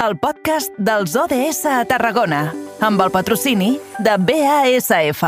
el 0.00 0.16
podcast 0.16 0.72
dels 0.80 1.12
ODS 1.12 1.66
a 1.68 1.82
Tarragona, 1.84 2.46
amb 2.80 3.02
el 3.04 3.10
patrocini 3.12 3.74
de 4.00 4.14
BASF. 4.16 5.20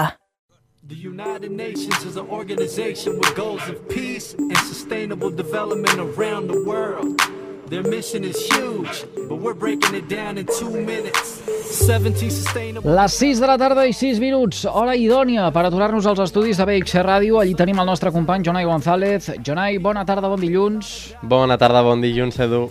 The 0.89 0.97
United 0.97 1.53
Nations 1.53 2.07
is 2.09 2.17
an 2.17 2.27
organization 2.31 3.19
with 3.19 3.37
goals 3.37 3.69
of 3.69 3.77
peace 3.89 4.35
and 4.39 4.57
sustainable 4.65 5.31
development 5.31 6.01
around 6.01 6.49
the 6.49 6.65
world. 6.65 7.21
Their 7.69 7.83
mission 7.83 8.25
is 8.25 8.37
huge, 8.53 9.05
but 9.29 9.41
we're 9.41 9.57
breaking 9.57 9.95
it 9.95 10.09
down 10.09 10.39
in 10.39 10.47
two 10.59 10.71
minutes. 10.71 11.43
17 11.73 12.31
sustainable... 12.31 12.95
Les 12.95 13.13
6 13.13 13.41
de 13.41 13.47
la 13.47 13.59
tarda 13.59 13.87
i 13.89 13.93
6 13.93 14.21
minuts, 14.21 14.65
hora 14.69 14.97
idònia 14.97 15.51
per 15.53 15.67
aturar-nos 15.69 16.09
als 16.09 16.21
estudis 16.21 16.61
de 16.61 16.67
BXC 16.69 17.05
Ràdio. 17.05 17.41
Allí 17.41 17.55
tenim 17.57 17.81
el 17.81 17.89
nostre 17.89 18.13
company 18.13 18.45
Jonai 18.45 18.65
González. 18.69 19.31
Jonai, 19.45 19.77
bona 19.79 20.05
tarda, 20.05 20.29
bon 20.29 20.41
dilluns. 20.41 21.15
Bona 21.23 21.57
tarda, 21.61 21.81
bon 21.85 22.05
dilluns, 22.05 22.41
Edu. 22.45 22.67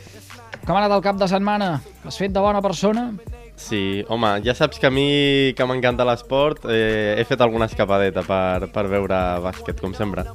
Com 0.65 0.75
ha 0.75 0.81
anat 0.83 0.93
el 0.95 1.03
cap 1.05 1.17
de 1.19 1.27
setmana? 1.29 1.71
Has 2.05 2.17
fet 2.21 2.33
de 2.33 2.41
bona 2.43 2.61
persona? 2.61 3.09
Sí, 3.61 4.01
home, 4.09 4.29
ja 4.45 4.55
saps 4.57 4.79
que 4.81 4.89
a 4.89 4.93
mi 4.93 5.53
que 5.57 5.65
m'encanta 5.69 6.05
l'esport 6.07 6.65
eh, 6.65 7.17
he 7.19 7.25
fet 7.29 7.41
alguna 7.41 7.67
escapadeta 7.69 8.23
per, 8.25 8.71
per 8.73 8.87
veure 8.89 9.19
bàsquet, 9.43 9.81
com 9.81 9.93
sempre. 9.97 10.25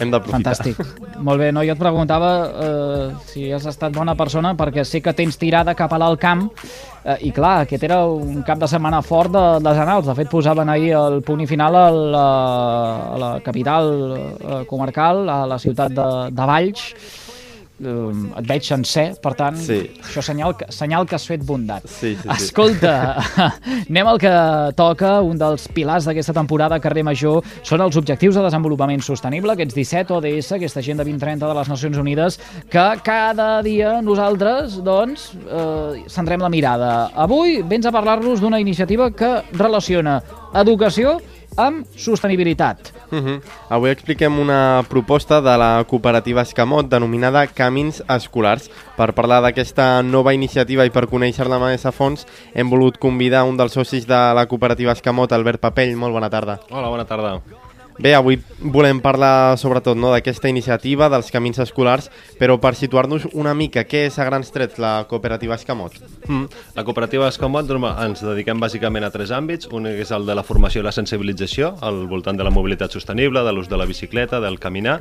Hem 0.00 0.10
d'aprofitar. 0.10 0.40
Fantàstic. 0.40 0.80
Molt 1.22 1.38
bé, 1.38 1.52
no? 1.54 1.62
Jo 1.62 1.76
et 1.76 1.78
preguntava 1.78 2.30
eh, 2.64 3.04
si 3.30 3.46
has 3.54 3.66
estat 3.70 3.94
bona 3.94 4.16
persona 4.18 4.54
perquè 4.58 4.82
sé 4.82 4.98
que 5.04 5.14
tens 5.14 5.38
tirada 5.38 5.76
cap 5.78 5.92
a 5.94 6.00
l'alt 6.02 6.18
camp 6.22 6.48
eh, 6.50 7.28
i 7.28 7.30
clar, 7.34 7.60
aquest 7.62 7.86
era 7.86 8.00
un 8.10 8.42
cap 8.46 8.58
de 8.58 8.68
setmana 8.70 9.04
fort 9.06 9.30
de, 9.34 9.44
de 9.62 9.74
Zanals. 9.78 10.08
De 10.10 10.16
fet, 10.18 10.30
posaven 10.32 10.72
ahir 10.72 10.96
el 10.98 11.20
punt 11.26 11.44
i 11.44 11.50
final 11.50 11.78
a 11.78 11.84
la, 11.94 12.24
a 13.14 13.20
la 13.22 13.30
capital 13.44 13.92
eh, 14.16 14.62
comarcal, 14.70 15.28
a 15.30 15.44
la 15.54 15.60
ciutat 15.62 15.94
de, 15.94 16.08
de 16.34 16.50
Valls. 16.50 16.88
Eh, 17.82 18.38
et 18.38 18.46
veig 18.46 18.62
sencer, 18.62 19.16
per 19.20 19.32
tant, 19.34 19.56
Sí. 19.58 19.90
això 20.00 20.22
senyal, 20.22 20.56
que- 20.56 20.70
senyal 20.70 21.04
que 21.06 21.16
has 21.16 21.26
fet 21.26 21.42
bondat. 21.44 21.82
Sí, 21.88 22.14
sí, 22.14 22.22
sí. 22.22 22.28
Escolta, 22.30 23.16
anem 23.90 24.06
al 24.06 24.18
que 24.22 24.30
toca. 24.76 25.20
Un 25.20 25.36
dels 25.36 25.66
pilars 25.74 26.04
d'aquesta 26.06 26.32
temporada 26.32 26.78
Carrer 26.78 27.02
Major 27.02 27.42
són 27.62 27.80
els 27.82 27.96
Objectius 27.96 28.36
de 28.36 28.42
Desenvolupament 28.46 29.02
Sostenible, 29.02 29.52
aquests 29.52 29.74
17 29.74 30.14
ODS, 30.14 30.52
aquesta 30.52 30.78
Agenda 30.80 31.02
2030 31.02 31.48
de 31.50 31.54
les 31.58 31.68
Nacions 31.68 31.98
Unides, 31.98 32.38
que 32.70 32.86
cada 33.02 33.60
dia 33.62 34.00
nosaltres, 34.02 34.78
doncs, 34.84 35.32
eh, 35.50 36.04
centrem 36.06 36.40
la 36.40 36.48
mirada. 36.48 37.10
Avui 37.14 37.60
vens 37.62 37.86
a 37.86 37.92
parlar-nos 37.92 38.40
d'una 38.40 38.60
iniciativa 38.60 39.10
que 39.10 39.42
relaciona 39.52 40.22
educació 40.54 41.18
amb 41.56 41.86
sostenibilitat. 41.96 42.92
Uh 43.10 43.18
-huh. 43.18 43.42
Avui 43.68 43.90
expliquem 43.90 44.38
una 44.38 44.84
proposta 44.88 45.40
de 45.40 45.56
la 45.58 45.84
cooperativa 45.84 46.42
Escamot 46.42 46.88
denominada 46.88 47.46
Camins 47.46 48.02
Escolars. 48.08 48.70
Per 48.96 49.12
parlar 49.12 49.42
d'aquesta 49.42 50.02
nova 50.02 50.34
iniciativa 50.34 50.84
i 50.84 50.90
per 50.90 51.06
conèixer-la 51.06 51.58
més 51.58 51.86
a 51.86 51.92
fons 51.92 52.26
hem 52.54 52.70
volut 52.70 52.98
convidar 52.98 53.44
un 53.44 53.56
dels 53.56 53.72
socis 53.72 54.06
de 54.06 54.34
la 54.34 54.46
cooperativa 54.46 54.92
Escamot, 54.92 55.32
Albert 55.32 55.60
Papell. 55.60 55.96
Molt 55.96 56.12
bona 56.12 56.30
tarda. 56.30 56.60
Hola, 56.70 56.88
bona 56.88 57.04
tarda. 57.04 57.40
Bé, 57.98 58.10
avui 58.14 58.40
volem 58.58 58.98
parlar 58.98 59.54
sobretot 59.60 59.98
no, 59.98 60.10
d'aquesta 60.10 60.50
iniciativa, 60.50 61.06
dels 61.12 61.30
camins 61.30 61.60
escolars, 61.62 62.08
però 62.40 62.56
per 62.58 62.74
situar-nos 62.74 63.28
una 63.38 63.54
mica, 63.54 63.84
què 63.86 64.06
és 64.08 64.18
a 64.18 64.26
grans 64.26 64.50
trets 64.54 64.80
la 64.82 64.96
cooperativa 65.10 65.54
Escamot? 65.54 66.00
Mm. 66.26 66.48
La 66.74 66.84
cooperativa 66.86 67.28
Escamot 67.30 67.68
doncs, 67.70 67.86
ens 68.02 68.24
dediquem 68.26 68.58
bàsicament 68.62 69.06
a 69.06 69.12
tres 69.14 69.30
àmbits. 69.34 69.70
Un 69.70 69.86
és 69.92 70.10
el 70.14 70.26
de 70.26 70.34
la 70.34 70.42
formació 70.42 70.82
i 70.82 70.88
la 70.88 70.94
sensibilització, 70.96 71.76
al 71.86 72.04
voltant 72.10 72.40
de 72.40 72.46
la 72.46 72.54
mobilitat 72.54 72.94
sostenible, 72.94 73.46
de 73.46 73.54
l'ús 73.54 73.70
de 73.70 73.78
la 73.78 73.86
bicicleta, 73.86 74.42
del 74.42 74.58
caminar. 74.58 75.00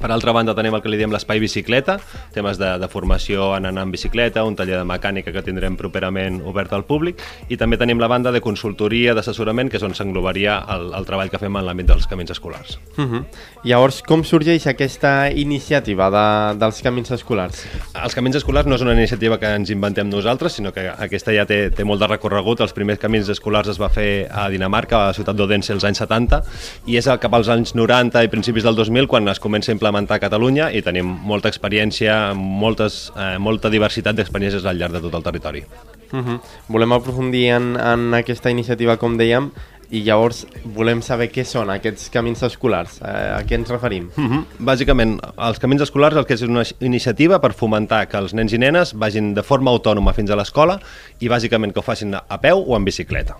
Per 0.00 0.10
altra 0.10 0.32
banda 0.32 0.54
tenim 0.56 0.74
el 0.76 0.82
que 0.84 0.90
li 0.92 0.98
diem 1.00 1.12
l'espai 1.14 1.40
bicicleta, 1.42 1.98
temes 2.34 2.58
de, 2.60 2.70
de 2.80 2.88
formació 2.92 3.52
en 3.56 3.68
anar 3.70 3.86
en 3.86 3.92
bicicleta, 3.94 4.44
un 4.44 4.56
taller 4.56 4.78
de 4.80 4.86
mecànica 4.88 5.32
que 5.32 5.42
tindrem 5.44 5.76
properament 5.80 6.40
obert 6.44 6.72
al 6.72 6.84
públic 6.88 7.22
i 7.48 7.58
també 7.60 7.78
tenim 7.80 8.00
la 8.02 8.08
banda 8.10 8.32
de 8.34 8.42
consultoria, 8.44 9.14
d'assessorament, 9.14 9.70
que 9.70 9.78
és 9.80 9.86
on 9.86 9.94
s'englobaria 9.96 10.58
el, 10.74 10.90
el 10.96 11.08
treball 11.08 11.32
que 11.32 11.40
fem 11.42 11.56
en 11.60 11.66
l'àmbit 11.66 11.88
dels 11.90 12.08
camins 12.10 12.30
escolars. 12.34 12.78
Uh 12.96 13.04
-huh. 13.04 13.24
Llavors, 13.64 14.02
com 14.02 14.24
sorgeix 14.24 14.66
aquesta 14.66 15.30
iniciativa 15.30 16.10
de, 16.10 16.58
dels 16.58 16.82
camins 16.82 17.10
escolars? 17.10 17.64
Els 17.94 18.14
camins 18.14 18.36
escolars 18.36 18.66
no 18.66 18.74
és 18.74 18.82
una 18.82 18.92
iniciativa 18.92 19.38
que 19.38 19.54
ens 19.54 19.70
inventem 19.70 20.08
nosaltres, 20.08 20.52
sinó 20.52 20.72
que 20.72 20.88
aquesta 20.88 21.32
ja 21.32 21.46
té, 21.46 21.70
té 21.70 21.84
molt 21.84 22.00
de 22.00 22.06
recorregut. 22.06 22.60
Els 22.60 22.72
primers 22.72 22.98
camins 22.98 23.28
escolars 23.28 23.68
es 23.68 23.80
va 23.80 23.88
fer 23.88 24.28
a 24.30 24.48
Dinamarca, 24.48 24.96
a 24.96 25.06
la 25.06 25.16
ciutat 25.16 25.36
d'Odense, 25.36 25.72
als 25.72 25.84
anys 25.84 25.98
70, 25.98 26.42
i 26.86 26.96
és 26.96 27.08
cap 27.20 27.34
als 27.34 27.48
anys 27.52 27.74
90 27.76 28.22
i 28.24 28.28
principis 28.32 28.64
del 28.66 28.76
2000 28.76 29.08
quan 29.10 29.28
es 29.28 29.40
comença 29.42 29.73
implementar 29.74 30.16
a 30.18 30.22
Catalunya 30.22 30.70
i 30.72 30.82
tenim 30.86 31.10
molta 31.26 31.50
experiència, 31.52 32.32
moltes, 32.34 33.10
eh, 33.16 33.36
molta 33.38 33.70
diversitat 33.70 34.16
d'experiències 34.16 34.64
al 34.64 34.80
llarg 34.80 34.96
de 34.96 35.04
tot 35.04 35.14
el 35.14 35.26
territori. 35.26 35.64
Uh 36.12 36.20
-huh. 36.20 36.40
Volem 36.68 36.92
aprofundir 36.92 37.46
en, 37.50 37.76
en 37.76 38.14
aquesta 38.14 38.50
iniciativa, 38.50 38.96
com 38.96 39.18
dèiem, 39.18 39.50
i 39.90 40.02
llavors 40.02 40.44
volem 40.76 41.02
saber 41.04 41.28
què 41.32 41.44
són 41.46 41.70
aquests 41.70 42.10
camins 42.14 42.42
escolars, 42.46 43.00
eh, 43.00 43.38
a 43.38 43.40
què 43.46 43.54
ens 43.54 43.70
referim? 43.70 44.10
Mm 44.16 44.28
-hmm. 44.28 44.44
Bàsicament, 44.58 45.18
els 45.36 45.58
camins 45.58 45.82
escolars 45.82 46.16
el 46.16 46.26
que 46.26 46.34
és 46.34 46.42
una 46.42 46.62
iniciativa 46.80 47.40
per 47.40 47.52
fomentar 47.52 48.08
que 48.08 48.16
els 48.16 48.34
nens 48.34 48.52
i 48.52 48.58
nenes 48.58 48.94
vagin 48.94 49.34
de 49.34 49.42
forma 49.42 49.70
autònoma 49.70 50.12
fins 50.12 50.30
a 50.30 50.36
l'escola 50.36 50.80
i 51.20 51.28
bàsicament 51.28 51.72
que 51.72 51.80
ho 51.80 51.82
facin 51.82 52.14
a 52.14 52.40
peu 52.40 52.64
o 52.66 52.76
en 52.76 52.84
bicicleta. 52.84 53.36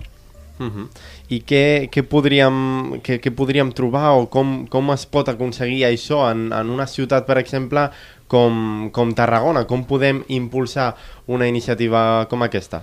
Uh 0.58 0.66
-huh. 0.66 0.88
I 1.28 1.42
què, 1.42 1.88
què, 1.90 2.02
podríem, 2.02 3.00
què, 3.02 3.18
què 3.20 3.30
podríem 3.30 3.72
trobar 3.72 4.12
o 4.14 4.26
com, 4.26 4.66
com 4.66 4.90
es 4.92 5.06
pot 5.06 5.28
aconseguir 5.28 5.84
això 5.84 6.30
en, 6.30 6.52
en 6.52 6.70
una 6.70 6.86
ciutat, 6.86 7.26
per 7.26 7.38
exemple, 7.38 7.90
com, 8.28 8.90
com 8.92 9.14
Tarragona? 9.14 9.64
Com 9.64 9.84
podem 9.84 10.22
impulsar 10.28 10.94
una 11.26 11.48
iniciativa 11.48 12.26
com 12.30 12.42
aquesta? 12.42 12.82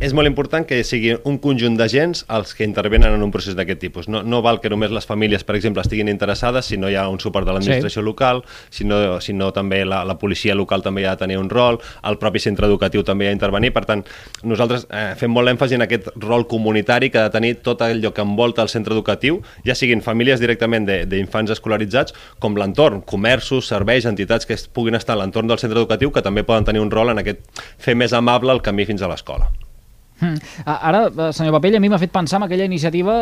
És 0.00 0.14
molt 0.16 0.24
important 0.28 0.64
que 0.64 0.78
sigui 0.88 1.10
un 1.28 1.34
conjunt 1.36 1.74
d'agents 1.76 2.22
els 2.32 2.54
que 2.56 2.64
intervenen 2.64 3.12
en 3.12 3.22
un 3.22 3.30
procés 3.32 3.52
d'aquest 3.58 3.78
tipus. 3.82 4.06
No, 4.08 4.22
no 4.24 4.38
val 4.40 4.56
que 4.62 4.70
només 4.72 4.90
les 4.90 5.04
famílies, 5.04 5.44
per 5.44 5.56
exemple, 5.58 5.82
estiguin 5.84 6.08
interessades 6.08 6.64
si 6.70 6.78
no 6.80 6.88
hi 6.88 6.94
ha 6.96 7.02
un 7.12 7.20
suport 7.20 7.44
de 7.44 7.52
l'administració 7.52 8.00
Sí. 8.00 8.04
local, 8.06 8.40
sinó, 8.70 9.20
sinó 9.20 9.50
també 9.52 9.82
la, 9.84 10.02
la 10.08 10.16
policia 10.18 10.54
local 10.56 10.80
també 10.82 11.04
ha 11.06 11.10
de 11.16 11.24
tenir 11.26 11.36
un 11.36 11.50
rol, 11.50 11.76
el 12.08 12.16
propi 12.16 12.40
centre 12.40 12.64
educatiu 12.66 13.04
també 13.04 13.26
ha 13.28 13.34
d'intervenir. 13.34 13.72
Per 13.76 13.84
tant, 13.84 14.04
nosaltres 14.44 14.86
eh, 14.90 15.12
fem 15.20 15.30
molt 15.30 15.52
èmfasi 15.52 15.76
en 15.76 15.84
aquest 15.84 16.08
rol 16.24 16.46
comunitari 16.48 17.10
que 17.10 17.18
ha 17.20 17.26
de 17.28 17.34
tenir 17.36 17.54
tot 17.60 17.84
allò 17.84 18.14
que 18.16 18.24
envolta 18.24 18.62
el 18.64 18.72
centre 18.72 18.94
educatiu, 18.96 19.42
ja 19.66 19.74
siguin 19.76 20.00
famílies 20.00 20.40
directament 20.40 20.88
de- 20.88 21.04
d'infants 21.04 21.52
escolaritzats, 21.52 22.14
com 22.38 22.56
l'entorn, 22.56 23.02
comerços, 23.04 23.68
serveis, 23.68 24.06
entitats 24.08 24.46
que 24.46 24.56
puguin 24.72 24.94
estar 24.96 25.16
a 25.18 25.20
l'entorn 25.20 25.48
del 25.52 25.58
centre 25.60 25.78
educatiu 25.78 26.12
que 26.12 26.22
també 26.24 26.44
poden 26.44 26.64
tenir 26.64 26.80
un 26.80 26.90
rol 26.90 27.10
en 27.12 27.18
aquest 27.20 27.44
fer 27.78 27.94
més 27.94 28.12
amable 28.16 28.52
el 28.56 28.62
camí 28.64 28.86
fins 28.88 29.02
a 29.02 29.08
l'escola. 29.12 29.50
Mm. 30.20 30.38
A- 30.64 30.78
Ara, 30.88 31.00
eh, 31.08 31.32
senyor 31.36 31.52
Papell, 31.58 31.76
a 31.76 31.80
mi 31.80 31.88
m'ha 31.92 31.98
fet 32.00 32.10
pensar 32.12 32.38
en 32.40 32.46
aquella 32.46 32.64
iniciativa 32.64 33.14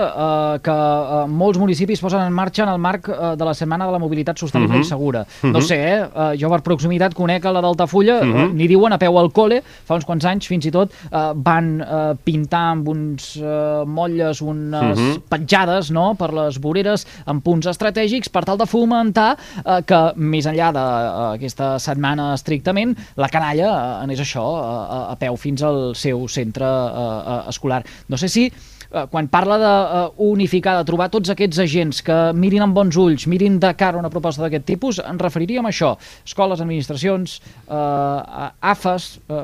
eh, 0.55 0.59
que 0.63 0.71
eh, 0.71 1.27
molts 1.29 1.59
municipis 1.59 2.01
posen 2.01 2.21
en 2.23 2.33
marxa 2.33 2.63
en 2.63 2.69
el 2.71 2.79
marc 2.79 3.09
eh, 3.09 3.35
de 3.37 3.45
la 3.45 3.55
Setmana 3.55 3.87
de 3.87 3.93
la 3.93 3.99
Mobilitat 3.99 4.39
Sostenible 4.39 4.79
i 4.79 4.85
Segura. 4.85 5.25
No 5.43 5.61
sé, 5.61 5.75
eh? 5.75 6.05
eh, 6.05 6.37
jo 6.39 6.51
per 6.53 6.61
proximitat 6.63 7.15
conec 7.15 7.45
a 7.47 7.53
la 7.53 7.61
d'Altafulla, 7.65 8.21
eh, 8.23 8.47
n'hi 8.55 8.69
diuen 8.71 8.93
a 8.95 8.99
peu 9.03 9.19
al 9.19 9.33
col·le, 9.35 9.59
fa 9.85 9.95
uns 9.99 10.05
quants 10.07 10.25
anys 10.31 10.47
fins 10.47 10.67
i 10.67 10.71
tot 10.71 10.93
eh, 11.11 11.33
van 11.35 11.81
eh, 11.81 12.15
pintar 12.25 12.63
amb 12.77 12.89
uns 12.89 13.33
eh, 13.43 13.83
motlles 13.87 14.41
unes 14.45 15.03
petjades 15.31 15.91
no? 15.91 16.13
per 16.15 16.31
les 16.35 16.61
voreres 16.63 17.07
en 17.27 17.41
punts 17.43 17.67
estratègics 17.67 18.31
per 18.31 18.45
tal 18.47 18.59
de 18.61 18.67
fomentar 18.71 19.33
eh, 19.65 19.81
que 19.87 20.01
més 20.17 20.47
enllà 20.47 20.71
d'aquesta 20.75 21.75
setmana 21.83 22.31
estrictament, 22.39 22.95
la 23.19 23.29
canalla 23.33 23.69
eh, 23.73 24.03
anés 24.07 24.23
això, 24.23 24.45
a, 24.63 25.01
a 25.13 25.17
peu 25.21 25.37
fins 25.41 25.63
al 25.67 25.93
seu 25.99 26.27
centre 26.29 26.71
eh, 26.85 27.19
eh, 27.35 27.43
escolar. 27.51 27.83
No 28.09 28.21
sé 28.21 28.29
si 28.29 28.47
eh, 28.95 29.07
quan 29.11 29.29
parla 29.29 29.59
d'unificar, 29.59 30.77
de 30.79 30.87
trobar 30.89 31.11
tots 31.13 31.33
aquests 31.35 31.61
agents 31.65 32.03
que 32.07 32.17
mirin 32.39 32.65
amb 32.67 32.77
bons 32.77 32.97
ulls, 33.01 33.27
mirin 33.31 33.59
de 33.63 33.73
cara 33.79 33.99
a 33.99 34.03
una 34.03 34.11
proposta 34.13 34.45
d'aquest 34.45 34.67
tipus, 34.69 35.01
ens 35.03 35.23
referiríem 35.23 35.67
a 35.67 35.73
això. 35.73 35.95
Escoles, 36.27 36.63
administracions, 36.63 37.41
eh, 37.67 38.71
AFAS, 38.75 39.09
eh, 39.29 39.43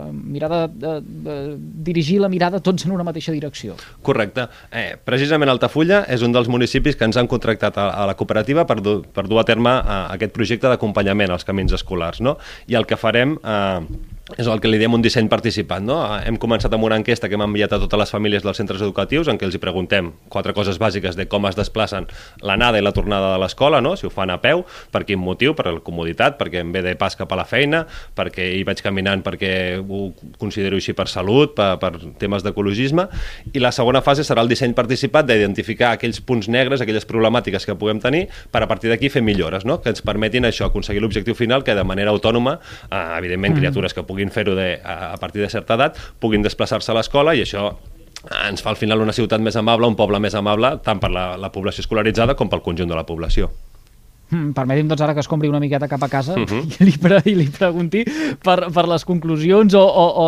de, 0.70 0.92
de 1.00 1.36
dirigir 1.90 2.20
la 2.20 2.28
mirada 2.28 2.60
tots 2.60 2.86
en 2.86 2.94
una 2.94 3.04
mateixa 3.06 3.32
direcció. 3.32 3.76
Correcte. 4.02 4.46
Eh, 4.70 4.94
precisament 5.04 5.50
Altafulla 5.50 6.04
és 6.08 6.22
un 6.22 6.32
dels 6.32 6.48
municipis 6.48 6.96
que 6.96 7.06
ens 7.08 7.18
han 7.20 7.30
contractat 7.30 7.78
a, 7.78 7.90
a 7.90 8.06
la 8.10 8.16
cooperativa 8.18 8.66
per, 8.66 8.80
dur, 8.80 9.00
per 9.06 9.26
dur 9.28 9.40
a 9.42 9.46
terme 9.48 9.74
eh, 9.80 10.00
aquest 10.16 10.34
projecte 10.36 10.70
d'acompanyament 10.70 11.30
als 11.34 11.46
camins 11.48 11.74
escolars. 11.76 12.22
No? 12.24 12.38
I 12.70 12.78
el 12.78 12.88
que 12.88 13.00
farem... 13.00 13.38
Eh, 13.42 14.18
és 14.38 14.46
el 14.46 14.60
que 14.60 14.70
li 14.70 14.78
diem 14.80 14.94
un 14.94 15.02
disseny 15.02 15.28
participat. 15.30 15.82
No? 15.82 15.98
Eh, 16.04 16.28
Hem 16.30 16.38
començat 16.40 16.72
amb 16.74 16.84
una 16.86 16.98
enquesta 17.00 17.28
que 17.28 17.36
hem 17.38 17.44
enviat 17.44 17.72
a 17.74 17.80
totes 17.82 17.98
les 17.98 18.12
famílies 18.12 18.44
dels 18.44 18.60
centres 18.60 18.82
educatius 18.82 19.28
en 19.28 19.38
què 19.38 19.48
els 19.48 19.56
hi 19.56 19.60
preguntem 19.62 20.12
quatre 20.28 20.54
coses 20.56 20.78
bàsiques 20.80 21.16
de 21.18 21.26
com 21.30 21.46
es 21.48 21.56
desplacen 21.58 22.06
l'anada 22.46 22.78
i 22.78 22.84
la 22.84 22.92
tornada 22.96 23.32
de 23.34 23.40
l'escola, 23.42 23.80
no? 23.80 23.96
si 23.96 24.06
ho 24.06 24.12
fan 24.12 24.30
a 24.30 24.38
peu, 24.42 24.64
per 24.92 25.04
quin 25.08 25.20
motiu, 25.20 25.54
per 25.58 25.66
la 25.70 25.80
comoditat, 25.84 26.38
perquè 26.40 26.62
em 26.64 26.72
ve 26.72 26.82
de 26.84 26.94
pas 27.00 27.16
cap 27.16 27.32
a 27.32 27.38
la 27.40 27.46
feina, 27.48 27.84
perquè 28.16 28.46
hi 28.58 28.62
vaig 28.66 28.82
caminant 28.84 29.24
perquè 29.24 29.52
ho 29.80 30.02
considero 30.38 30.78
així 30.78 30.94
per 30.96 31.08
salut, 31.08 31.54
per, 31.56 31.72
per 31.82 31.92
temes 32.20 32.44
d'ecologisme, 32.46 33.06
i 33.52 33.62
la 33.62 33.72
segona 33.74 34.02
fase 34.04 34.24
serà 34.26 34.44
el 34.44 34.50
disseny 34.50 34.74
participat 34.76 35.28
d'identificar 35.28 35.94
aquells 35.96 36.20
punts 36.24 36.50
negres, 36.52 36.80
aquelles 36.80 37.08
problemàtiques 37.08 37.66
que 37.66 37.76
puguem 37.78 38.00
tenir, 38.02 38.26
per 38.52 38.62
a 38.64 38.68
partir 38.70 38.92
d'aquí 38.92 39.10
fer 39.12 39.22
millores, 39.24 39.64
no? 39.64 39.80
que 39.80 39.92
ens 39.94 40.04
permetin 40.04 40.46
això, 40.48 40.68
aconseguir 40.70 41.02
l'objectiu 41.02 41.34
final, 41.38 41.64
que 41.64 41.74
de 41.74 41.84
manera 41.84 42.12
autònoma, 42.14 42.58
eh, 42.90 43.02
evidentment, 43.18 43.56
criatures 43.56 43.94
que 43.96 44.04
puguin 44.06 44.19
puguin 44.20 44.30
fer-ho 44.34 44.54
de- 44.54 44.80
a, 44.84 45.12
a 45.14 45.16
partir 45.16 45.40
de 45.40 45.48
certa 45.48 45.74
edat, 45.74 45.96
puguin 46.20 46.42
desplaçar-se 46.44 46.92
a 46.92 46.94
l'escola 46.98 47.32
i 47.34 47.42
això 47.46 47.70
ens 48.50 48.60
fa 48.60 48.68
al 48.70 48.76
final 48.76 49.00
una 49.00 49.12
ciutat 49.16 49.40
més 49.40 49.56
amable, 49.56 49.86
un 49.88 49.96
poble 49.96 50.20
més 50.20 50.34
amable, 50.36 50.74
tant 50.84 51.00
per 51.00 51.08
la, 51.10 51.36
la 51.40 51.48
població 51.50 51.80
escolaritzada 51.80 52.34
com 52.36 52.50
pel 52.52 52.60
conjunt 52.60 52.90
de 52.90 52.94
la 52.98 53.06
població. 53.08 53.48
Mm, 54.30 54.52
permeti'm, 54.54 54.86
doncs, 54.86 55.00
ara 55.02 55.14
que 55.16 55.22
es 55.24 55.26
compri 55.26 55.48
una 55.50 55.58
miqueta 55.58 55.88
cap 55.90 56.02
a 56.04 56.08
casa 56.08 56.36
Mhm. 56.38 56.68
i, 56.80 56.84
li 56.84 56.92
pre 57.02 57.16
i 57.26 57.34
li 57.34 57.48
pregunti 57.50 58.04
per, 58.44 58.68
per 58.70 58.84
les 58.86 59.04
conclusions 59.08 59.74
o, 59.74 59.80
o, 59.82 60.04
o 60.22 60.26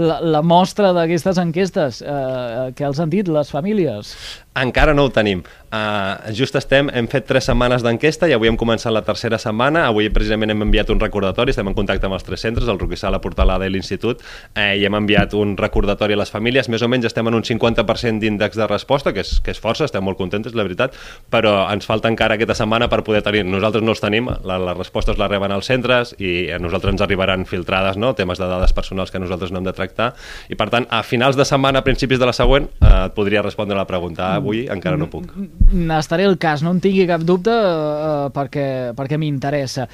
la, 0.00 0.20
la 0.22 0.40
mostra 0.42 0.92
d'aquestes 0.96 1.36
enquestes. 1.42 2.00
Eh, 2.00 2.70
què 2.78 2.86
han 2.86 2.94
sentit 2.96 3.28
les 3.28 3.50
famílies? 3.52 4.14
Encara 4.56 4.94
no 4.94 5.04
ho 5.04 5.10
tenim. 5.12 5.42
Uh, 5.72 6.28
just 6.36 6.52
estem, 6.58 6.90
hem 6.92 7.06
fet 7.08 7.24
tres 7.24 7.46
setmanes 7.48 7.80
d'enquesta 7.80 8.28
i 8.28 8.34
avui 8.36 8.50
hem 8.50 8.58
començat 8.60 8.92
la 8.92 9.00
tercera 9.06 9.38
setmana. 9.40 9.86
Avui 9.88 10.10
precisament 10.12 10.52
hem 10.52 10.66
enviat 10.66 10.90
un 10.92 11.00
recordatori, 11.00 11.54
estem 11.54 11.70
en 11.70 11.76
contacte 11.76 12.04
amb 12.04 12.18
els 12.18 12.26
tres 12.26 12.42
centres, 12.44 12.68
el 12.68 12.76
Roquissà, 12.76 13.08
la 13.08 13.22
Portalada 13.24 13.64
i 13.64 13.72
l'Institut, 13.72 14.20
eh, 14.52 14.74
i 14.76 14.84
hem 14.84 14.98
enviat 14.98 15.32
un 15.38 15.54
recordatori 15.56 16.12
a 16.12 16.20
les 16.20 16.32
famílies. 16.34 16.68
Més 16.68 16.84
o 16.84 16.90
menys 16.92 17.08
estem 17.08 17.30
en 17.30 17.38
un 17.38 17.46
50% 17.48 18.20
d'índex 18.20 18.60
de 18.60 18.66
resposta, 18.68 19.14
que 19.16 19.24
és, 19.24 19.38
que 19.40 19.54
és 19.56 19.62
força, 19.64 19.88
estem 19.88 20.04
molt 20.04 20.20
contents, 20.20 20.50
la 20.52 20.66
veritat, 20.68 20.98
però 21.32 21.54
ens 21.72 21.88
falta 21.88 22.12
encara 22.12 22.36
aquesta 22.36 22.58
setmana 22.60 22.90
per 22.92 23.00
poder 23.06 23.24
tenir... 23.24 23.46
Nosaltres 23.48 23.86
no 23.86 23.96
els 23.96 24.04
tenim, 24.04 24.28
la, 24.28 24.60
les 24.60 24.76
respostes 24.76 25.16
les 25.16 25.32
reben 25.32 25.56
als 25.56 25.72
centres 25.72 26.12
i 26.20 26.50
a 26.52 26.60
nosaltres 26.60 26.98
ens 26.98 27.06
arribaran 27.08 27.48
filtrades, 27.48 27.96
no?, 27.96 28.12
temes 28.18 28.36
de 28.36 28.50
dades 28.50 28.76
personals 28.76 29.08
que 29.08 29.24
nosaltres 29.24 29.56
no 29.56 29.62
hem 29.62 29.72
de 29.72 29.76
tractar, 29.80 30.12
i 30.52 30.60
per 30.60 30.68
tant, 30.68 30.90
a 30.92 31.00
finals 31.00 31.40
de 31.40 31.48
setmana, 31.48 31.80
a 31.80 31.88
principis 31.88 32.20
de 32.20 32.28
la 32.28 32.36
següent, 32.36 32.68
eh, 32.84 32.94
et 33.06 33.16
podria 33.16 33.40
respondre 33.40 33.78
la 33.78 33.88
pregunta. 33.88 34.34
Avui 34.36 34.66
encara 34.68 35.00
no 35.00 35.08
puc. 35.08 35.32
N'estaré 35.72 36.24
el 36.28 36.38
cas, 36.42 36.62
no 36.64 36.72
en 36.74 36.80
tingui 36.84 37.06
cap 37.08 37.22
dubte 37.24 37.52
eh, 37.52 38.26
perquè, 38.34 38.66
perquè 38.98 39.18
m'interessa. 39.20 39.86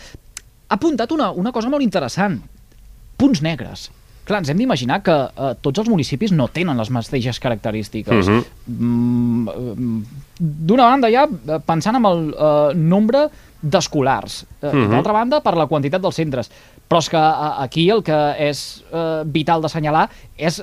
Ha 0.69 0.75
apuntat 0.77 1.13
una, 1.15 1.31
una 1.33 1.53
cosa 1.55 1.71
molt 1.73 1.85
interessant. 1.85 2.41
Punts 3.19 3.43
negres. 3.43 3.89
Clar, 4.29 4.43
ens 4.43 4.51
hem 4.53 4.59
d'imaginar 4.61 5.01
que 5.03 5.15
eh, 5.17 5.53
tots 5.65 5.81
els 5.81 5.89
municipis 5.89 6.33
no 6.37 6.49
tenen 6.53 6.77
les 6.77 6.91
mateixes 6.93 7.39
característiques. 7.41 8.29
Mhm. 8.29 8.43
Mm, 8.79 9.49
eh, 9.49 10.25
D'una 10.39 10.85
banda, 10.91 11.09
ja 11.11 11.25
eh, 11.27 11.61
pensant 11.67 11.97
en 11.99 12.05
el 12.07 12.27
eh, 12.35 12.75
nombre 12.77 13.29
d'escolars. 13.63 14.45
Eh, 14.63 14.73
Mhm. 14.73 14.91
D'altra 14.93 15.13
banda, 15.17 15.41
per 15.43 15.57
la 15.57 15.67
quantitat 15.67 16.03
dels 16.03 16.15
centres. 16.15 16.51
Però 16.89 16.99
és 17.03 17.09
que 17.11 17.17
eh, 17.19 17.53
aquí 17.65 17.89
el 17.91 18.03
que 18.05 18.19
és 18.39 18.85
eh, 18.93 19.23
vital 19.25 19.63
d'assenyalar 19.63 20.09
és 20.37 20.61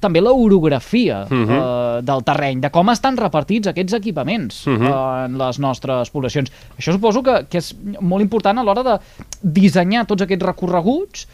també 0.00 0.20
l'orografia 0.24 1.26
Mhm. 1.28 1.50
eh, 1.50 2.02
del 2.02 2.24
terreny, 2.24 2.60
de 2.60 2.70
com 2.70 2.88
estan 2.90 3.16
repartits 3.16 3.68
aquests 3.68 3.92
equipaments 3.94 4.66
Mhm. 4.66 4.86
eh, 4.86 5.24
en 5.26 5.38
les 5.38 5.58
nostres 5.58 6.10
poblacions. 6.10 6.50
Això 6.78 6.92
suposo 6.92 7.22
que, 7.22 7.46
que 7.48 7.58
és 7.58 7.74
molt 8.00 8.22
important 8.22 8.58
a 8.58 8.62
l'hora 8.64 8.82
de 8.82 8.98
dissenyar 9.42 10.06
tots 10.06 10.22
aquests 10.22 10.44
recorreguts 10.44 11.26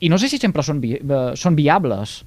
i 0.00 0.08
no 0.08 0.18
sé 0.18 0.28
si 0.28 0.38
sempre 0.38 0.62
són, 0.62 0.80
vi 0.80 0.94
eh, 0.94 1.32
són 1.36 1.54
viables. 1.56 2.22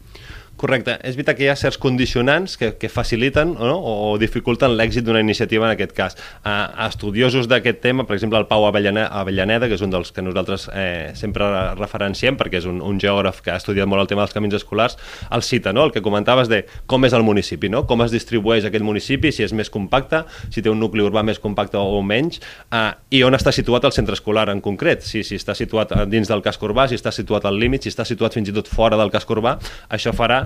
Correcte. 0.56 0.94
És 1.04 1.18
veritat 1.18 1.36
que 1.36 1.44
hi 1.44 1.50
ha 1.52 1.58
certs 1.60 1.76
condicionants 1.84 2.54
que, 2.56 2.70
que 2.80 2.88
faciliten 2.88 3.52
no? 3.60 3.74
o, 3.76 3.94
o 4.08 4.12
dificulten 4.22 4.72
l'èxit 4.80 5.04
d'una 5.04 5.20
iniciativa 5.20 5.68
en 5.68 5.74
aquest 5.74 5.92
cas. 5.98 6.16
Uh, 6.48 6.70
estudiosos 6.86 7.50
d'aquest 7.52 7.82
tema, 7.84 8.06
per 8.08 8.16
exemple, 8.16 8.40
el 8.40 8.48
Pau 8.48 8.64
Avellane- 8.64 9.04
Avellaneda, 9.04 9.68
que 9.68 9.76
és 9.76 9.84
un 9.84 9.92
dels 9.92 10.14
que 10.16 10.24
nosaltres 10.24 10.70
eh, 10.72 11.12
sempre 11.20 11.50
referenciem, 11.76 12.38
perquè 12.40 12.62
és 12.62 12.68
un, 12.72 12.80
un 12.80 13.02
geògraf 13.04 13.42
que 13.44 13.52
ha 13.52 13.58
estudiat 13.60 13.90
molt 13.92 14.06
el 14.06 14.12
tema 14.14 14.24
dels 14.24 14.36
camins 14.38 14.56
escolars, 14.56 14.96
el 15.36 15.44
cita, 15.44 15.74
no? 15.76 15.84
el 15.90 15.92
que 15.92 16.04
comentaves 16.06 16.48
de 16.48 16.62
com 16.88 17.04
és 17.04 17.18
el 17.18 17.28
municipi, 17.28 17.68
no? 17.68 17.84
com 17.90 18.06
es 18.08 18.16
distribueix 18.16 18.64
aquest 18.70 18.88
municipi, 18.88 19.34
si 19.36 19.44
és 19.44 19.52
més 19.52 19.70
compacte, 19.74 20.24
si 20.56 20.64
té 20.64 20.72
un 20.72 20.80
nucli 20.80 21.04
urbà 21.04 21.26
més 21.28 21.44
compacte 21.44 21.76
o 21.76 22.00
menys, 22.00 22.40
uh, 22.72 22.94
i 23.12 23.26
on 23.28 23.36
està 23.36 23.52
situat 23.52 23.90
el 23.92 23.96
centre 23.98 24.16
escolar 24.16 24.48
en 24.56 24.64
concret, 24.64 25.04
si, 25.04 25.26
si 25.28 25.36
està 25.36 25.52
situat 25.58 25.92
eh, 25.92 26.08
dins 26.08 26.32
del 26.32 26.46
casc 26.46 26.64
urbà, 26.64 26.88
si 26.88 26.96
està 26.96 27.12
situat 27.12 27.44
al 27.44 27.60
límit, 27.60 27.84
si 27.84 27.92
està 27.92 28.08
situat 28.08 28.40
fins 28.40 28.48
i 28.48 28.56
tot 28.56 28.72
fora 28.72 28.96
del 28.96 29.12
casc 29.12 29.36
urbà, 29.36 29.58
això 29.92 30.16
farà 30.16 30.45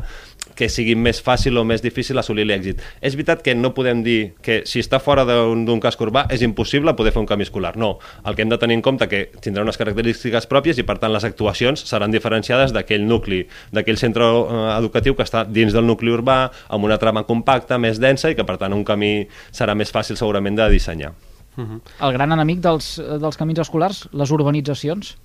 que 0.59 0.67
sigui 0.71 0.95
més 0.99 1.21
fàcil 1.23 1.57
o 1.59 1.63
més 1.67 1.83
difícil 1.83 2.19
assolir 2.19 2.45
l'èxit. 2.47 2.81
És 3.05 3.15
veritat 3.15 3.43
que 3.45 3.53
no 3.55 3.71
podem 3.75 4.01
dir 4.03 4.33
que 4.43 4.61
si 4.67 4.81
està 4.83 4.99
fora 4.99 5.23
d'un 5.27 5.79
casc 5.83 6.01
urbà 6.03 6.25
és 6.33 6.43
impossible 6.45 6.95
poder 6.99 7.13
fer 7.15 7.23
un 7.23 7.29
camí 7.29 7.47
escolar. 7.47 7.75
No, 7.79 7.93
el 8.27 8.35
que 8.35 8.43
hem 8.43 8.51
de 8.51 8.59
tenir 8.59 8.79
en 8.79 8.83
compte 8.85 9.07
que 9.11 9.25
tindrà 9.39 9.63
unes 9.63 9.79
característiques 9.79 10.49
pròpies 10.51 10.81
i 10.81 10.87
per 10.87 10.97
tant 10.99 11.13
les 11.13 11.27
actuacions 11.27 11.85
seran 11.87 12.11
diferenciades 12.11 12.75
d'aquell 12.75 13.07
nucli, 13.07 13.45
d'aquell 13.71 14.01
centre 14.01 14.27
eh, 14.27 14.59
educatiu 14.75 15.15
que 15.15 15.27
està 15.27 15.45
dins 15.47 15.75
del 15.75 15.87
nucli 15.87 16.11
urbà, 16.11 16.41
amb 16.69 16.89
una 16.89 16.99
trama 16.99 17.23
compacta, 17.29 17.79
més 17.79 18.01
densa 18.01 18.31
i 18.31 18.35
que 18.35 18.47
per 18.47 18.59
tant 18.59 18.75
un 18.75 18.83
camí 18.83 19.13
serà 19.55 19.77
més 19.79 19.93
fàcil 19.95 20.19
segurament 20.19 20.59
de 20.59 20.69
dissenyar. 20.73 21.13
El 21.59 22.13
gran 22.15 22.31
enemic 22.31 22.61
dels, 22.63 22.93
dels 23.19 23.39
camins 23.39 23.59
escolars, 23.59 24.05
les 24.15 24.31
urbanitzacions. 24.31 25.15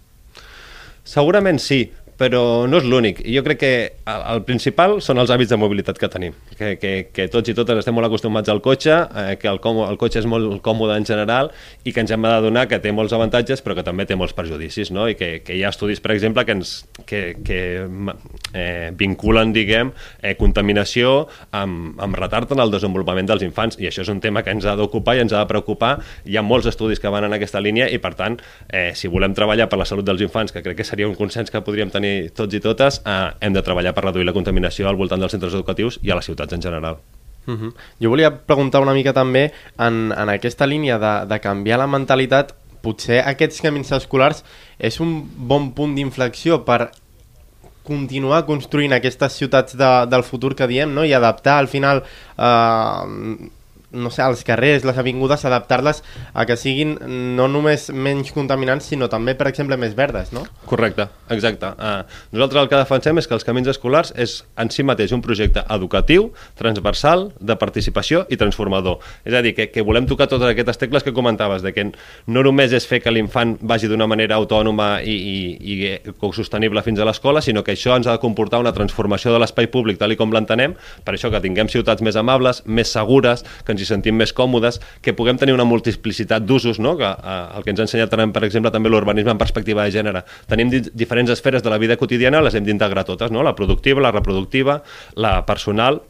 Segurament 1.05 1.61
sí, 1.61 1.85
però 2.19 2.67
no 2.71 2.79
és 2.79 2.87
l'únic. 2.87 3.21
Jo 3.27 3.43
crec 3.47 3.61
que 3.61 3.73
el, 4.07 4.43
principal 4.47 4.99
són 5.03 5.19
els 5.23 5.33
hàbits 5.35 5.51
de 5.51 5.59
mobilitat 5.59 5.99
que 5.99 6.11
tenim. 6.11 6.35
Que, 6.55 6.75
que, 6.79 6.93
que 7.15 7.27
tots 7.33 7.51
i 7.51 7.55
totes 7.57 7.81
estem 7.81 7.97
molt 7.97 8.07
acostumats 8.07 8.51
al 8.53 8.63
cotxe, 8.65 8.95
eh, 8.95 9.35
que 9.41 9.51
el, 9.51 9.59
com, 9.65 9.81
el 9.87 9.99
cotxe 10.01 10.23
és 10.23 10.29
molt 10.31 10.61
còmode 10.65 10.97
en 11.01 11.07
general 11.09 11.51
i 11.85 11.93
que 11.95 12.05
ens 12.05 12.13
hem 12.15 12.27
d'adonar 12.27 12.67
que 12.71 12.79
té 12.83 12.93
molts 12.95 13.15
avantatges 13.17 13.65
però 13.65 13.77
que 13.79 13.87
també 13.87 14.07
té 14.07 14.19
molts 14.19 14.37
perjudicis. 14.37 14.93
No? 14.95 15.09
I 15.11 15.19
que, 15.19 15.31
que 15.47 15.57
hi 15.59 15.65
ha 15.65 15.73
estudis, 15.75 16.03
per 16.05 16.15
exemple, 16.15 16.45
que, 16.47 16.59
ens, 16.59 16.75
que, 17.09 17.23
que 17.45 17.61
eh, 18.53 18.91
vinculen, 18.95 19.55
diguem, 19.57 19.93
eh, 20.23 20.37
contaminació 20.39 21.27
amb, 21.51 21.99
amb 22.03 22.21
retard 22.21 22.55
en 22.55 22.63
el 22.63 22.75
desenvolupament 22.75 23.31
dels 23.31 23.45
infants. 23.47 23.81
I 23.83 23.91
això 23.91 24.05
és 24.07 24.13
un 24.13 24.23
tema 24.25 24.45
que 24.47 24.55
ens 24.55 24.69
ha 24.69 24.77
d'ocupar 24.79 25.17
i 25.19 25.25
ens 25.25 25.35
ha 25.35 25.43
de 25.43 25.51
preocupar. 25.51 25.97
Hi 26.29 26.39
ha 26.39 26.47
molts 26.47 26.71
estudis 26.71 27.03
que 27.03 27.11
van 27.11 27.27
en 27.27 27.35
aquesta 27.35 27.63
línia 27.63 27.91
i, 27.91 27.99
per 28.03 28.15
tant, 28.19 28.39
eh, 28.69 28.93
si 28.95 29.11
volem 29.11 29.35
treballar 29.35 29.69
per 29.71 29.81
la 29.81 29.89
salut 29.89 30.07
dels 30.07 30.23
infants, 30.23 30.55
que 30.55 30.63
crec 30.63 30.79
que 30.79 30.87
seria 30.87 31.09
un 31.11 31.19
consens 31.19 31.51
que 31.51 31.63
podríem 31.65 31.91
tenir 32.05 32.33
tots 32.37 32.55
i 32.55 32.61
totes, 32.61 33.01
eh, 33.05 33.31
hem 33.41 33.53
de 33.53 33.63
treballar 33.63 33.95
per 33.95 34.05
reduir 34.05 34.27
la 34.27 34.37
contaminació 34.37 34.89
al 34.89 34.97
voltant 34.97 35.21
dels 35.21 35.33
centres 35.33 35.55
educatius 35.55 35.99
i 36.03 36.11
a 36.11 36.19
les 36.19 36.25
ciutats 36.25 36.53
en 36.53 36.63
general. 36.63 36.99
Uh 37.47 37.55
-huh. 37.55 37.73
Jo 38.01 38.11
volia 38.11 38.31
preguntar 38.31 38.81
una 38.81 38.95
mica 38.95 39.13
també 39.13 39.53
en, 39.79 40.13
en 40.13 40.29
aquesta 40.29 40.67
línia 40.67 40.99
de, 40.99 41.27
de 41.27 41.41
canviar 41.41 41.79
la 41.79 41.87
mentalitat, 41.87 42.55
potser 42.83 43.23
aquests 43.27 43.61
camins 43.61 43.93
escolars 43.93 44.45
és 44.79 45.01
un 45.01 45.25
bon 45.37 45.73
punt 45.73 45.95
d'inflexió 45.95 46.65
per 46.65 46.91
continuar 47.83 48.47
construint 48.47 48.93
aquestes 48.93 49.33
ciutats 49.33 49.77
de, 49.77 50.07
del 50.07 50.23
futur 50.23 50.55
que 50.55 50.67
diem 50.67 50.95
no? 50.95 51.05
i 51.05 51.13
adaptar 51.13 51.59
al 51.59 51.69
final 51.69 52.03
eh, 52.39 53.49
no 53.95 54.11
sé, 54.13 54.25
els 54.27 54.45
carrers, 54.47 54.85
les 54.87 54.99
avingudes, 55.01 55.45
adaptar-les 55.47 56.03
a 56.35 56.45
que 56.49 56.57
siguin 56.61 56.97
no 57.37 57.47
només 57.49 57.89
menys 57.95 58.33
contaminants, 58.35 58.91
sinó 58.91 59.09
també, 59.13 59.37
per 59.39 59.49
exemple, 59.51 59.79
més 59.81 59.95
verdes, 59.97 60.33
no? 60.35 60.45
Correcte, 60.69 61.09
exacte. 61.35 61.71
Uh, 61.79 62.03
nosaltres 62.35 62.65
el 62.65 62.71
que 62.73 62.81
defensem 62.83 63.23
és 63.23 63.29
que 63.31 63.37
els 63.39 63.47
camins 63.47 63.71
escolars 63.71 64.13
és 64.21 64.41
en 64.61 64.73
si 64.75 64.85
mateix 64.87 65.15
un 65.17 65.23
projecte 65.25 65.65
educatiu, 65.71 66.31
transversal, 66.59 67.31
de 67.41 67.57
participació 67.61 68.25
i 68.29 68.39
transformador. 68.41 69.01
És 69.25 69.37
a 69.37 69.43
dir, 69.45 69.55
que, 69.57 69.69
que 69.73 69.85
volem 69.87 70.09
tocar 70.11 70.29
totes 70.31 70.51
aquestes 70.51 70.81
tecles 70.81 71.07
que 71.07 71.15
comentaves, 71.15 71.63
de 71.65 71.73
que 71.77 71.87
no 72.27 72.45
només 72.45 72.75
és 72.75 72.87
fer 72.89 73.01
que 73.05 73.13
l'infant 73.15 73.57
vagi 73.63 73.89
d'una 73.91 74.09
manera 74.11 74.39
autònoma 74.41 74.99
i, 75.03 75.15
i, 75.15 75.75
i 75.75 76.33
sostenible 76.35 76.83
fins 76.83 77.01
a 77.01 77.07
l'escola, 77.07 77.43
sinó 77.45 77.63
que 77.65 77.75
això 77.77 77.95
ens 77.97 78.09
ha 78.09 78.17
de 78.17 78.23
comportar 78.23 78.61
una 78.63 78.75
transformació 78.75 79.33
de 79.33 79.41
l'espai 79.43 79.69
públic 79.71 80.01
tal 80.01 80.15
com 80.19 80.33
l'entenem, 80.35 80.75
per 81.05 81.15
això 81.15 81.31
que 81.33 81.41
tinguem 81.43 81.71
ciutats 81.71 82.03
més 82.05 82.19
amables, 82.21 82.63
més 82.67 82.91
segures, 82.93 83.45
que 83.65 83.75
ens 83.75 83.84
hi 83.85 83.89
sentim 83.93 84.19
més 84.19 84.35
còmodes, 84.37 84.81
que 85.05 85.15
puguem 85.17 85.39
tenir 85.41 85.55
una 85.55 85.69
multiplicitat 85.69 86.45
d'usos, 86.49 86.81
no? 86.83 86.97
que, 86.99 87.09
eh, 87.15 87.39
el 87.59 87.65
que 87.65 87.75
ens 87.75 87.85
ha 87.85 87.89
ensenyat, 87.89 88.19
per 88.35 88.45
exemple, 88.49 88.73
també 88.75 88.93
l'urbanisme 88.93 89.35
en 89.35 89.41
perspectiva 89.41 89.85
de 89.85 89.95
gènere. 89.95 90.25
Tenim 90.51 90.73
di 90.73 90.83
diferents 90.93 91.31
esferes 91.31 91.63
de 91.63 91.73
la 91.73 91.79
vida 91.79 91.99
quotidiana, 92.01 92.43
les 92.43 92.55
hem 92.55 92.67
d'integrar 92.67 93.07
totes, 93.07 93.31
no? 93.31 93.45
la 93.47 93.55
productiva, 93.55 94.03
la 94.03 94.15
reproductiva, 94.15 94.83
la 95.15 95.41
personal, 95.47 96.03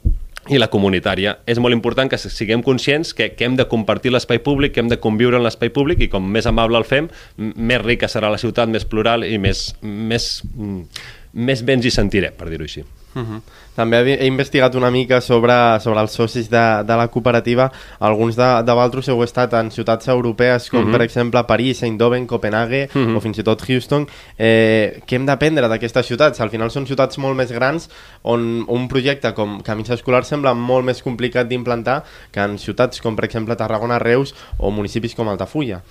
i 0.52 0.58
la 0.60 0.68
comunitària. 0.68 1.38
És 1.48 1.60
molt 1.62 1.76
important 1.76 2.10
que 2.10 2.18
siguem 2.20 2.62
conscients 2.64 3.14
que, 3.16 3.30
que 3.36 3.46
hem 3.46 3.56
de 3.56 3.66
compartir 3.70 4.12
l'espai 4.12 4.42
públic, 4.44 4.74
que 4.74 4.82
hem 4.82 4.90
de 4.92 5.00
conviure 5.00 5.38
en 5.40 5.46
l'espai 5.46 5.72
públic 5.72 6.04
i 6.04 6.10
com 6.12 6.26
més 6.36 6.48
amable 6.50 6.80
el 6.80 6.88
fem, 6.88 7.08
més 7.38 7.80
rica 7.84 8.10
serà 8.12 8.32
la 8.32 8.40
ciutat, 8.40 8.68
més 8.68 8.84
plural 8.88 9.24
i 9.24 9.38
més, 9.40 9.70
més, 9.80 10.28
més 11.32 11.64
béns 11.64 11.88
hi 11.88 11.94
sentirem, 11.94 12.36
per 12.36 12.50
dir-ho 12.52 12.68
així. 12.68 12.84
Uh 13.14 13.22
-huh. 13.22 13.40
També 13.74 13.98
he 14.14 14.26
investigat 14.26 14.74
una 14.78 14.90
mica 14.90 15.20
sobre, 15.20 15.54
sobre 15.80 16.00
els 16.00 16.12
socis 16.14 16.48
de, 16.50 16.84
de 16.86 16.96
la 16.96 17.08
cooperativa. 17.08 17.72
Alguns 17.98 18.36
de, 18.36 18.62
de 18.62 18.76
Valtros 18.78 19.08
heu 19.10 19.22
estat 19.24 19.52
en 19.58 19.70
ciutats 19.74 20.08
europees 20.08 20.70
com, 20.70 20.80
uh 20.80 20.86
-huh. 20.86 20.92
per 20.92 21.02
exemple, 21.02 21.42
París, 21.44 21.82
Eindhoven, 21.82 22.26
Copenhague 22.26 22.88
uh 22.94 23.00
-huh. 23.00 23.16
o 23.16 23.20
fins 23.20 23.38
i 23.38 23.42
tot 23.42 23.62
Houston. 23.68 24.06
Eh, 24.38 25.02
què 25.06 25.16
hem 25.16 25.26
d'aprendre 25.26 25.68
d'aquestes 25.68 26.06
ciutats? 26.06 26.40
Al 26.40 26.50
final 26.50 26.70
són 26.70 26.86
ciutats 26.86 27.18
molt 27.18 27.36
més 27.36 27.50
grans 27.50 27.90
on 28.22 28.64
un 28.68 28.88
projecte 28.88 29.34
com 29.34 29.60
Camins 29.62 29.90
Escolars 29.90 30.28
sembla 30.28 30.54
molt 30.54 30.84
més 30.84 31.02
complicat 31.02 31.48
d'implantar 31.48 32.04
que 32.30 32.40
en 32.40 32.58
ciutats 32.58 33.00
com, 33.00 33.16
per 33.16 33.24
exemple, 33.24 33.56
Tarragona, 33.56 33.98
Reus 33.98 34.34
o 34.58 34.70
municipis 34.70 35.14
com 35.14 35.28
Altafulla. 35.28 35.82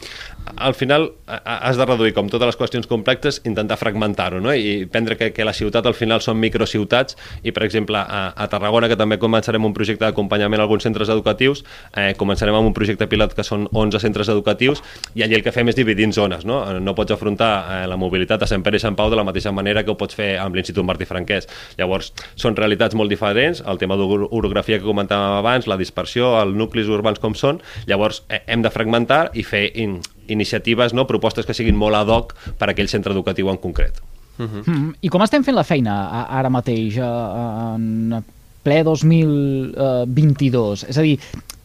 Al 0.55 0.73
final 0.73 1.11
has 1.27 1.77
de 1.77 1.85
reduir, 1.85 2.13
com 2.13 2.29
totes 2.29 2.45
les 2.45 2.57
qüestions 2.57 2.87
complexes, 2.87 3.41
intentar 3.43 3.77
fragmentar-ho 3.77 4.39
no? 4.39 4.53
i 4.53 4.85
prendre 4.85 5.17
que, 5.17 5.31
que 5.33 5.45
la 5.45 5.53
ciutat 5.53 5.85
al 5.85 5.93
final 5.93 6.21
són 6.21 6.39
microciutats 6.39 7.12
escamots 7.13 7.43
i, 7.43 7.51
per 7.51 7.63
exemple, 7.63 7.97
a, 7.97 8.33
a 8.35 8.47
Tarragona, 8.47 8.87
que 8.87 8.97
també 8.97 9.17
començarem 9.19 9.63
un 9.65 9.73
projecte 9.73 10.05
d'acompanyament 10.05 10.59
a 10.59 10.63
alguns 10.63 10.83
centres 10.83 11.09
educatius, 11.09 11.63
eh, 11.95 12.13
començarem 12.17 12.55
amb 12.55 12.67
un 12.67 12.73
projecte 12.73 13.07
pilot 13.07 13.33
que 13.35 13.43
són 13.43 13.67
11 13.71 13.99
centres 13.99 14.29
educatius 14.29 14.81
i 15.15 15.23
allí 15.23 15.35
el 15.35 15.43
que 15.43 15.51
fem 15.51 15.67
és 15.69 15.75
dividir 15.75 16.05
en 16.05 16.13
zones. 16.13 16.45
No, 16.45 16.79
no 16.79 16.95
pots 16.95 17.11
afrontar 17.11 17.51
eh, 17.83 17.87
la 17.87 17.97
mobilitat 17.97 18.43
a 18.43 18.47
Sant 18.47 18.63
Pere 18.63 18.77
i 18.77 18.83
Sant 18.83 18.95
Pau 18.95 19.09
de 19.09 19.19
la 19.19 19.23
mateixa 19.23 19.51
manera 19.51 19.83
que 19.83 19.91
ho 19.91 19.97
pots 19.97 20.15
fer 20.15 20.37
amb 20.39 20.55
l'Institut 20.55 20.85
Martí 20.85 21.05
Franquès. 21.05 21.47
Llavors, 21.77 22.13
són 22.35 22.55
realitats 22.55 22.95
molt 22.95 23.11
diferents, 23.11 23.63
el 23.65 23.81
tema 23.81 23.97
d'orografia 23.99 24.79
que 24.79 24.87
comentàvem 24.87 25.39
abans, 25.39 25.67
la 25.67 25.77
dispersió, 25.77 26.35
els 26.41 26.55
nuclis 26.55 26.87
urbans 26.91 27.19
com 27.19 27.35
són, 27.35 27.61
llavors 27.87 28.23
eh, 28.29 28.43
hem 28.47 28.63
de 28.63 28.71
fragmentar 28.73 29.27
i 29.33 29.43
fer 29.43 29.69
in, 29.75 29.99
iniciatives, 30.27 30.93
no, 30.93 31.07
propostes 31.09 31.45
que 31.45 31.57
siguin 31.57 31.77
molt 31.77 31.99
ad 31.99 32.11
hoc 32.13 32.35
per 32.59 32.69
a 32.69 32.73
aquell 32.73 32.91
centre 32.91 33.13
educatiu 33.13 33.51
en 33.51 33.61
concret. 33.61 34.01
Uh 34.37 34.45
-huh. 34.45 34.63
mm, 34.65 34.93
I 35.01 35.09
com 35.09 35.21
estem 35.21 35.43
fent 35.43 35.55
la 35.55 35.63
feina 35.63 36.09
ara 36.29 36.49
mateix, 36.49 36.97
en 36.97 38.23
ple 38.63 38.83
2022? 38.83 40.83
És 40.89 40.97
a 40.97 41.01
dir, 41.01 41.19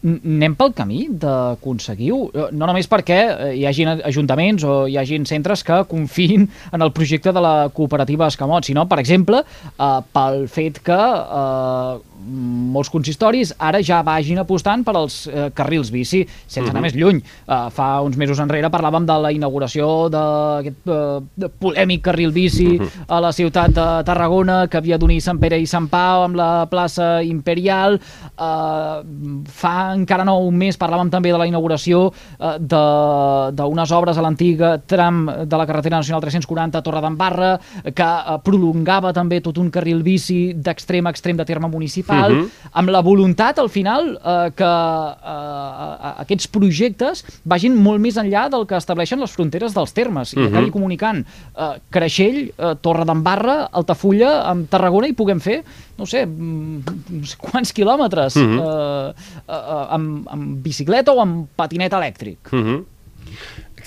anem 0.07 0.55
pel 0.55 0.71
camí 0.79 1.07
d'aconseguir-ho? 1.11 2.51
No 2.55 2.69
només 2.69 2.87
perquè 2.91 3.19
hi 3.57 3.65
hagin 3.67 3.91
ajuntaments 3.97 4.63
o 4.63 4.75
hi 4.87 4.95
hagin 5.01 5.27
centres 5.27 5.65
que 5.67 5.81
confin 5.91 6.47
en 6.73 6.85
el 6.85 6.93
projecte 6.95 7.33
de 7.35 7.43
la 7.43 7.71
cooperativa 7.75 8.29
Escamot, 8.29 8.69
sinó, 8.69 8.87
per 8.87 9.01
exemple, 9.03 9.43
eh, 9.43 9.89
pel 10.15 10.47
fet 10.53 10.79
que 10.87 10.99
eh, 10.99 11.99
molts 12.29 12.91
consistoris 12.93 13.53
ara 13.59 13.81
ja 13.83 14.01
vagin 14.07 14.39
apostant 14.43 14.85
per 14.87 14.95
als 14.99 15.21
eh, 15.27 15.49
carrils 15.55 15.91
bici, 15.91 16.25
sense 16.47 16.61
uh 16.61 16.67
-huh. 16.67 16.71
anar 16.71 16.83
més 16.83 16.95
lluny. 16.95 17.23
Fa 17.47 18.01
uns 18.03 18.17
mesos 18.17 18.39
enrere 18.39 18.71
parlàvem 18.71 19.07
de 19.07 19.19
la 19.23 19.33
inauguració 19.33 20.09
d'aquest 20.09 21.59
polèmic 21.59 22.03
carril 22.03 22.33
bici 22.33 22.79
uh 22.79 22.83
-huh. 22.83 23.05
a 23.09 23.21
la 23.21 23.33
ciutat 23.33 23.71
de 23.71 24.05
Tarragona, 24.05 24.69
que 24.69 24.77
havia 24.77 24.99
d'unir 24.99 25.21
Sant 25.21 25.39
Pere 25.39 25.59
i 25.59 25.67
Sant 25.67 25.89
Pau 25.89 26.23
amb 26.23 26.37
la 26.37 26.67
plaça 26.67 27.23
Imperial. 27.23 28.01
Uh, 28.39 29.03
fa 29.47 29.88
encara 29.95 30.25
no 30.25 30.39
un 30.41 30.57
mes 30.57 30.79
parlàvem 30.79 31.11
també 31.11 31.33
de 31.33 31.39
la 31.39 31.47
inauguració 31.47 32.09
uh, 32.09 32.57
d'unes 32.59 33.93
obres 33.93 34.19
a 34.19 34.23
l'antiga 34.23 34.79
tram 34.79 35.27
de 35.45 35.57
la 35.57 35.67
carretera 35.67 35.97
nacional 35.97 36.21
340 36.23 36.79
a 36.79 36.83
Torredembarra, 36.83 37.59
que 37.95 38.05
uh, 38.05 38.39
prolongava 38.45 39.13
també 39.13 39.41
tot 39.41 39.59
un 39.59 39.71
carril 39.71 40.03
bici 40.03 40.55
d'extrem 40.55 41.07
a 41.07 41.11
extrem 41.15 41.37
de 41.37 41.45
terme 41.45 41.69
municipal 41.69 42.33
uh 42.33 42.37
mhm. 42.37 42.45
-huh. 42.45 42.71
amb 42.73 42.89
la 42.91 43.01
voluntat, 43.01 43.59
al 43.59 43.69
final, 43.69 44.19
eh, 44.25 44.51
que 44.55 44.65
eh, 44.65 46.13
aquests 46.25 46.49
projectes 46.49 47.25
vagin 47.45 47.75
molt 47.75 48.01
més 48.01 48.17
enllà 48.17 48.49
del 48.49 48.67
que 48.67 48.77
estableixen 48.77 49.21
les 49.21 49.31
fronteres 49.31 49.75
dels 49.75 49.93
termes, 49.93 50.33
uh 50.33 50.37
-huh. 50.37 50.43
i 50.43 50.49
mhm. 50.49 50.55
acabi 50.55 50.71
comunicant 50.71 51.19
eh, 51.25 51.81
Creixell, 51.91 52.53
eh, 52.57 52.75
Torre 52.81 53.05
d'Embarra, 53.05 53.69
Altafulla, 53.73 54.43
amb 54.51 54.69
Tarragona, 54.69 55.07
i 55.09 55.13
puguem 55.13 55.41
fer, 55.41 55.65
no 55.99 56.07
sé, 56.07 56.25
mm, 56.27 56.99
no 57.19 57.25
sé 57.31 57.41
quants 57.43 57.75
quilòmetres, 57.75 58.37
uh 58.37 58.43
mhm. 58.43 58.59
-huh. 58.59 59.09
eh, 59.09 59.15
eh, 59.49 59.87
amb, 59.97 60.29
amb 60.29 60.63
bicicleta 60.65 61.13
o 61.13 61.21
amb 61.21 61.49
patinet 61.57 61.93
elèctric. 61.93 62.39
Uh 62.53 62.59
-huh 62.59 62.85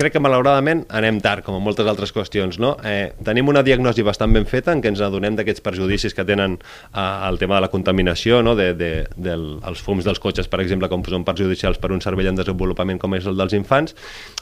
crec 0.01 0.15
que 0.15 0.22
malauradament 0.24 0.84
anem 0.94 1.20
tard, 1.22 1.44
com 1.46 1.56
en 1.58 1.63
moltes 1.63 1.88
altres 1.89 2.13
qüestions. 2.15 2.58
No? 2.62 2.74
Eh, 2.88 3.13
tenim 3.25 3.50
una 3.51 3.63
diagnosi 3.65 4.06
bastant 4.06 4.34
ben 4.34 4.48
feta 4.50 4.74
en 4.74 4.82
què 4.82 4.91
ens 4.91 5.01
adonem 5.03 5.38
d'aquests 5.38 5.63
perjudicis 5.65 6.15
que 6.18 6.25
tenen 6.27 6.58
eh, 6.58 7.30
el 7.30 7.39
tema 7.41 7.58
de 7.58 7.65
la 7.65 7.72
contaminació, 7.74 8.41
no? 8.46 8.56
de, 8.58 8.72
de, 8.77 8.91
del, 9.15 9.46
els 9.68 9.84
fums 9.84 10.08
dels 10.08 10.22
cotxes, 10.24 10.50
per 10.51 10.62
exemple, 10.63 10.89
com 10.91 11.06
són 11.06 11.25
perjudicials 11.27 11.82
per 11.82 11.91
un 11.94 12.01
cervell 12.03 12.32
en 12.32 12.39
desenvolupament 12.39 13.01
com 13.01 13.18
és 13.18 13.27
el 13.30 13.38
dels 13.39 13.56
infants. 13.58 13.96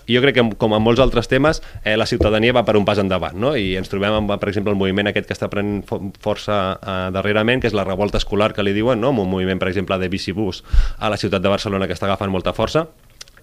I 0.09 0.17
jo 0.17 0.23
crec 0.25 0.39
que, 0.39 0.45
com 0.61 0.73
en 0.73 0.83
molts 0.83 1.01
altres 1.03 1.29
temes, 1.29 1.61
eh, 1.83 1.95
la 1.97 2.07
ciutadania 2.09 2.55
va 2.55 2.65
per 2.65 2.75
un 2.79 2.87
pas 2.87 2.99
endavant. 3.01 3.37
No? 3.37 3.53
I 3.55 3.75
ens 3.79 3.91
trobem 3.91 4.17
amb, 4.17 4.33
per 4.41 4.49
exemple, 4.49 4.73
el 4.73 4.79
moviment 4.79 5.11
aquest 5.11 5.29
que 5.29 5.37
està 5.37 5.51
prenent 5.53 5.83
força 6.19 6.57
eh, 6.81 6.97
darrerament, 7.15 7.61
que 7.61 7.69
és 7.69 7.77
la 7.77 7.85
revolta 7.87 8.17
escolar 8.21 8.51
que 8.57 8.65
li 8.65 8.73
diuen, 8.73 8.99
no? 8.99 9.13
un 9.13 9.29
moviment, 9.29 9.61
per 9.61 9.69
exemple, 9.69 9.99
de 10.01 10.09
bicibús 10.09 10.63
a 10.97 11.13
la 11.13 11.21
ciutat 11.21 11.45
de 11.45 11.53
Barcelona 11.53 11.87
que 11.87 11.95
està 11.97 12.09
agafant 12.09 12.33
molta 12.33 12.55
força 12.57 12.87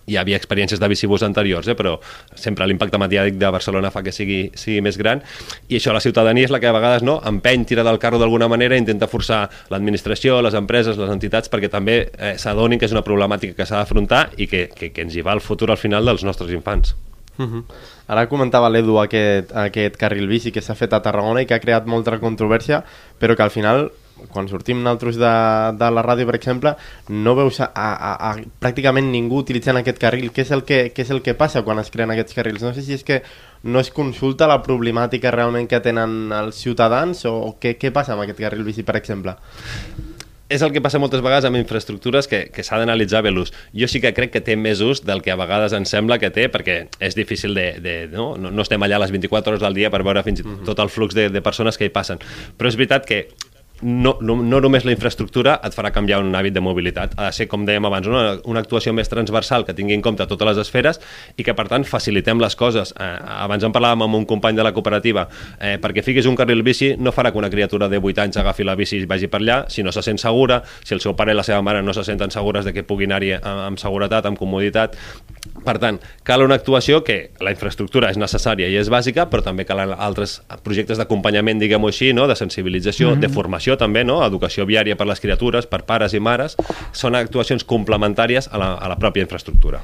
hi 0.06 0.16
havia 0.16 0.38
experiències 0.38 0.80
de 0.80 0.88
bicibús 0.88 1.22
anteriors, 1.26 1.68
eh, 1.68 1.74
però 1.74 1.96
sempre 2.34 2.66
l'impacte 2.66 2.98
mediàtic 2.98 3.38
de 3.40 3.50
Barcelona 3.50 3.90
fa 3.90 4.02
que 4.06 4.14
sigui, 4.14 4.50
sigui 4.54 4.80
més 4.84 4.98
gran 4.98 5.22
i 5.68 5.78
això 5.80 5.94
la 5.94 6.02
ciutadania 6.04 6.46
és 6.46 6.54
la 6.54 6.60
que 6.62 6.70
a 6.70 6.74
vegades 6.76 7.02
no 7.06 7.18
empeny, 7.26 7.66
tira 7.66 7.84
del 7.86 7.98
carro 8.02 8.20
d'alguna 8.22 8.48
manera 8.48 8.78
intenta 8.78 9.10
forçar 9.10 9.46
l'administració, 9.70 10.40
les 10.42 10.54
empreses, 10.54 10.98
les 10.98 11.10
entitats 11.10 11.50
perquè 11.52 11.70
també 11.72 11.98
eh, 12.06 12.36
s'adonin 12.38 12.78
que 12.78 12.86
és 12.86 12.94
una 12.94 13.04
problemàtica 13.06 13.56
que 13.58 13.66
s'ha 13.66 13.82
d'afrontar 13.82 14.30
i 14.36 14.46
que, 14.46 14.68
que, 14.74 14.92
que 14.94 15.06
ens 15.06 15.16
hi 15.16 15.26
va 15.26 15.34
el 15.36 15.42
futur 15.44 15.70
al 15.70 15.80
final 15.80 16.06
dels 16.06 16.24
nostres 16.24 16.54
infants. 16.54 16.94
Uh 17.36 17.44
-huh. 17.44 17.64
Ara 18.08 18.28
comentava 18.28 18.70
l'Edu 18.70 18.98
aquest, 18.98 19.52
aquest 19.52 19.96
carril 19.96 20.26
bici 20.26 20.52
que 20.52 20.62
s'ha 20.62 20.74
fet 20.74 20.92
a 20.92 21.02
Tarragona 21.02 21.42
i 21.42 21.46
que 21.46 21.54
ha 21.54 21.60
creat 21.60 21.86
molta 21.86 22.18
controvèrsia, 22.18 22.84
però 23.20 23.36
que 23.36 23.42
al 23.42 23.50
final 23.50 23.90
quan 24.32 24.48
sortim 24.48 24.80
nosaltres 24.82 25.18
de, 25.20 25.32
de 25.76 25.90
la 25.92 26.04
ràdio, 26.04 26.26
per 26.28 26.36
exemple, 26.38 26.72
no 27.12 27.34
veus 27.38 27.60
a, 27.60 27.68
a, 27.72 28.12
a 28.30 28.32
pràcticament 28.62 29.10
ningú 29.12 29.42
utilitzant 29.44 29.80
aquest 29.80 30.00
carril. 30.02 30.30
Què 30.32 30.46
és, 30.46 30.52
el 30.56 30.64
que, 30.68 30.80
què 30.96 31.04
és 31.04 31.12
el 31.14 31.22
que 31.26 31.36
passa 31.38 31.64
quan 31.66 31.80
es 31.82 31.92
creen 31.92 32.14
aquests 32.14 32.36
carrils? 32.36 32.64
No 32.64 32.74
sé 32.76 32.84
si 32.86 32.96
és 32.96 33.04
que 33.06 33.22
no 33.66 33.82
es 33.82 33.92
consulta 33.94 34.48
la 34.50 34.62
problemàtica 34.64 35.34
realment 35.34 35.68
que 35.70 35.82
tenen 35.84 36.34
els 36.34 36.60
ciutadans 36.62 37.24
o 37.28 37.56
què, 37.60 37.76
què 37.80 37.92
passa 37.94 38.16
amb 38.16 38.26
aquest 38.26 38.42
carril 38.46 38.66
bici, 38.66 38.86
per 38.86 38.98
exemple? 39.00 39.36
és 40.48 40.62
el 40.62 40.70
que 40.70 40.80
passa 40.82 41.00
moltes 41.02 41.22
vegades 41.24 41.46
amb 41.48 41.58
infraestructures 41.58 42.28
que, 42.30 42.44
que 42.54 42.62
s'ha 42.62 42.78
d'analitzar 42.78 43.22
bé 43.26 43.32
l'ús. 43.34 43.52
Jo 43.74 43.88
sí 43.90 44.00
que 44.02 44.12
crec 44.14 44.30
que 44.36 44.42
té 44.46 44.54
més 44.58 44.80
ús 44.84 45.02
del 45.06 45.22
que 45.24 45.32
a 45.34 45.38
vegades 45.38 45.74
ens 45.74 45.90
sembla 45.90 46.20
que 46.22 46.30
té, 46.30 46.46
perquè 46.52 46.78
és 47.02 47.18
difícil 47.18 47.56
de... 47.58 47.66
de 47.82 47.96
no? 48.12 48.28
No, 48.38 48.52
no 48.54 48.62
estem 48.62 48.82
allà 48.86 49.00
les 49.02 49.10
24 49.14 49.54
hores 49.56 49.64
del 49.64 49.74
dia 49.74 49.90
per 49.90 50.04
veure 50.06 50.22
fins 50.26 50.44
i 50.44 50.46
tot 50.66 50.78
el 50.82 50.92
flux 50.92 51.16
de, 51.18 51.28
de 51.34 51.42
persones 51.42 51.78
que 51.78 51.88
hi 51.88 51.94
passen. 51.94 52.22
Però 52.56 52.70
és 52.70 52.78
veritat 52.78 53.08
que 53.08 53.24
no, 53.82 54.16
no, 54.20 54.36
no 54.42 54.60
només 54.60 54.86
la 54.86 54.94
infraestructura 54.94 55.56
et 55.64 55.74
farà 55.76 55.90
canviar 55.92 56.22
un 56.22 56.34
hàbit 56.34 56.54
de 56.54 56.62
mobilitat, 56.64 57.14
ha 57.18 57.28
de 57.28 57.36
ser, 57.36 57.46
com 57.50 57.66
dèiem 57.68 57.84
abans, 57.88 58.08
una, 58.08 58.36
una 58.48 58.62
actuació 58.64 58.94
més 58.96 59.10
transversal 59.12 59.66
que 59.66 59.74
tingui 59.76 59.96
en 59.96 60.04
compte 60.04 60.26
totes 60.28 60.48
les 60.48 60.60
esferes 60.62 61.00
i 61.36 61.44
que, 61.44 61.54
per 61.56 61.66
tant, 61.68 61.84
facilitem 61.84 62.40
les 62.40 62.56
coses. 62.56 62.94
Eh, 62.96 63.10
abans 63.36 63.66
en 63.66 63.74
parlàvem 63.74 64.06
amb 64.06 64.20
un 64.20 64.26
company 64.28 64.56
de 64.56 64.64
la 64.66 64.72
cooperativa, 64.76 65.26
eh, 65.60 65.76
perquè 65.82 66.04
fiquis 66.06 66.28
un 66.30 66.38
carril 66.38 66.64
bici 66.66 66.94
no 66.98 67.12
farà 67.12 67.32
que 67.32 67.40
una 67.42 67.52
criatura 67.52 67.90
de 67.92 68.00
8 68.00 68.24
anys 68.24 68.40
agafi 68.40 68.64
la 68.64 68.76
bici 68.78 69.00
i 69.02 69.08
vagi 69.08 69.28
per 69.28 69.42
allà, 69.42 69.58
si 69.72 69.84
no 69.84 69.92
se 69.92 70.02
sent 70.02 70.22
segura, 70.22 70.62
si 70.82 70.96
el 70.96 71.04
seu 71.04 71.16
pare 71.18 71.36
i 71.36 71.36
la 71.36 71.44
seva 71.46 71.62
mare 71.62 71.82
no 71.82 71.94
se 71.96 72.04
senten 72.04 72.32
segures 72.32 72.64
de 72.64 72.72
que 72.72 72.86
puguin 72.86 73.12
anar-hi 73.12 73.34
amb, 73.36 73.66
amb 73.72 73.82
seguretat, 73.82 74.26
amb 74.26 74.40
comoditat. 74.40 74.96
Per 75.66 75.76
tant, 75.82 76.00
cal 76.24 76.46
una 76.46 76.56
actuació 76.56 77.02
que 77.04 77.32
la 77.42 77.52
infraestructura 77.52 78.10
és 78.14 78.16
necessària 78.16 78.70
i 78.72 78.78
és 78.80 78.88
bàsica, 78.88 79.26
però 79.28 79.42
també 79.44 79.66
cal 79.68 79.82
altres 79.92 80.38
projectes 80.64 80.96
d'acompanyament, 80.96 81.58
diguem-ho 81.60 81.92
així, 81.92 82.12
no? 82.14 82.28
de 82.30 82.36
sensibilització, 82.38 83.10
mm 83.10 83.14
-hmm. 83.16 83.20
de 83.20 83.28
formació 83.28 83.66
educació 83.66 83.76
també, 83.76 84.04
no? 84.04 84.24
educació 84.24 84.66
viària 84.66 84.96
per 84.96 85.06
les 85.06 85.20
criatures, 85.20 85.66
per 85.66 85.84
pares 85.84 86.14
i 86.14 86.20
mares, 86.20 86.56
són 86.92 87.14
actuacions 87.14 87.64
complementàries 87.64 88.48
a 88.52 88.58
la, 88.58 88.74
a 88.74 88.88
la 88.88 88.96
pròpia 88.96 89.22
infraestructura. 89.22 89.82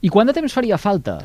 I 0.00 0.08
quant 0.08 0.26
de 0.28 0.32
temps 0.32 0.52
faria 0.52 0.78
falta 0.78 1.18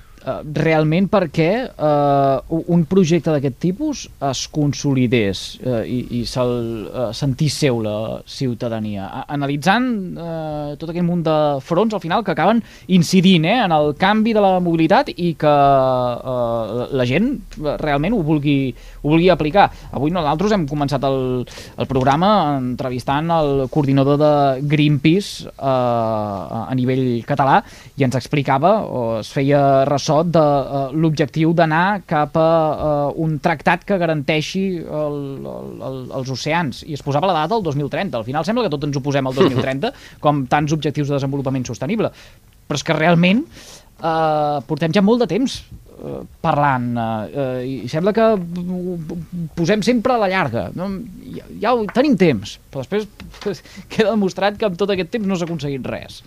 realment 0.56 1.10
perquè 1.12 1.50
uh, 1.68 2.62
un 2.72 2.86
projecte 2.88 3.32
d'aquest 3.34 3.58
tipus 3.60 4.04
es 4.24 4.44
consolidés 4.54 5.42
uh, 5.66 5.82
i, 5.84 6.00
i 6.20 6.24
se'l 6.30 6.54
uh, 6.88 7.10
sentís 7.16 7.58
seu 7.60 7.82
la 7.84 8.22
ciutadania? 8.24 9.10
Analitzant 9.28 9.90
uh, 10.16 10.76
tot 10.80 10.94
aquest 10.94 11.06
munt 11.08 11.26
de 11.26 11.36
fronts 11.66 11.98
al 11.98 12.04
final 12.04 12.24
que 12.24 12.32
acaben 12.32 12.62
incidint 12.88 13.48
eh, 13.50 13.58
en 13.66 13.76
el 13.76 13.94
canvi 14.00 14.34
de 14.36 14.44
la 14.44 14.54
mobilitat 14.64 15.12
i 15.14 15.34
que 15.40 15.52
uh, 15.52 16.86
la 16.96 17.08
gent 17.10 17.30
realment 17.84 18.16
ho 18.16 18.22
vulgui, 18.24 18.74
ho 19.02 19.12
vulgui 19.12 19.30
aplicar. 19.34 19.68
Avui 19.92 20.14
nosaltres 20.14 20.56
hem 20.56 20.66
començat 20.70 21.04
el, 21.08 21.44
el 21.44 21.90
programa 21.90 22.32
entrevistant 22.62 23.32
el 23.34 23.68
coordinador 23.74 24.20
de 24.22 24.34
Greenpeace 24.72 25.52
uh, 25.52 26.64
a 26.64 26.74
nivell 26.80 27.24
català 27.28 27.60
i 27.98 28.08
ens 28.08 28.16
explicava 28.20 28.78
o 28.88 29.04
es 29.20 29.32
feia 29.34 29.84
ressò 29.90 30.13
de 30.24 30.42
uh, 30.42 30.94
l'objectiu 30.94 31.54
d'anar 31.58 32.04
cap 32.10 32.38
a 32.40 32.48
uh, 32.48 33.22
un 33.24 33.38
tractat 33.44 33.86
que 33.88 33.98
garanteixi 34.02 34.64
el, 34.84 35.20
el, 35.42 35.70
el, 35.90 36.00
els 36.20 36.34
oceans 36.36 36.84
i 36.88 36.98
es 36.98 37.04
posava 37.06 37.30
la 37.30 37.38
data 37.42 37.56
del 37.56 37.66
2030. 37.70 38.20
Al 38.20 38.28
final 38.28 38.46
sembla 38.48 38.66
que 38.66 38.74
tot 38.74 38.86
ens 38.88 39.00
ho 39.00 39.04
posem 39.06 39.30
al 39.30 39.38
2030 39.38 39.94
com 40.24 40.44
tants 40.52 40.76
objectius 40.76 41.10
de 41.10 41.18
desenvolupament 41.18 41.66
sostenible. 41.70 42.12
Però 42.68 42.80
és 42.80 42.86
que 42.86 42.98
realment 42.98 43.46
uh, 43.48 44.60
portem 44.68 44.94
ja 44.96 45.06
molt 45.06 45.26
de 45.26 45.32
temps 45.34 45.64
parlant 46.44 46.88
uh, 47.00 47.62
i 47.64 47.88
sembla 47.88 48.12
que 48.12 48.26
posem 49.56 49.86
sempre 49.86 50.18
a 50.18 50.20
la 50.20 50.28
llarga 50.28 50.66
no? 50.76 50.90
ja, 51.32 51.46
ja 51.62 51.72
ho, 51.72 51.86
tenim 51.96 52.18
temps 52.20 52.58
però 52.74 52.84
després 52.84 53.08
queda 53.94 54.10
demostrat 54.10 54.58
que 54.60 54.68
amb 54.68 54.76
tot 54.82 54.92
aquest 54.92 55.14
temps 55.14 55.30
no 55.30 55.38
s'ha 55.38 55.48
aconseguit 55.48 55.86
res 55.88 56.18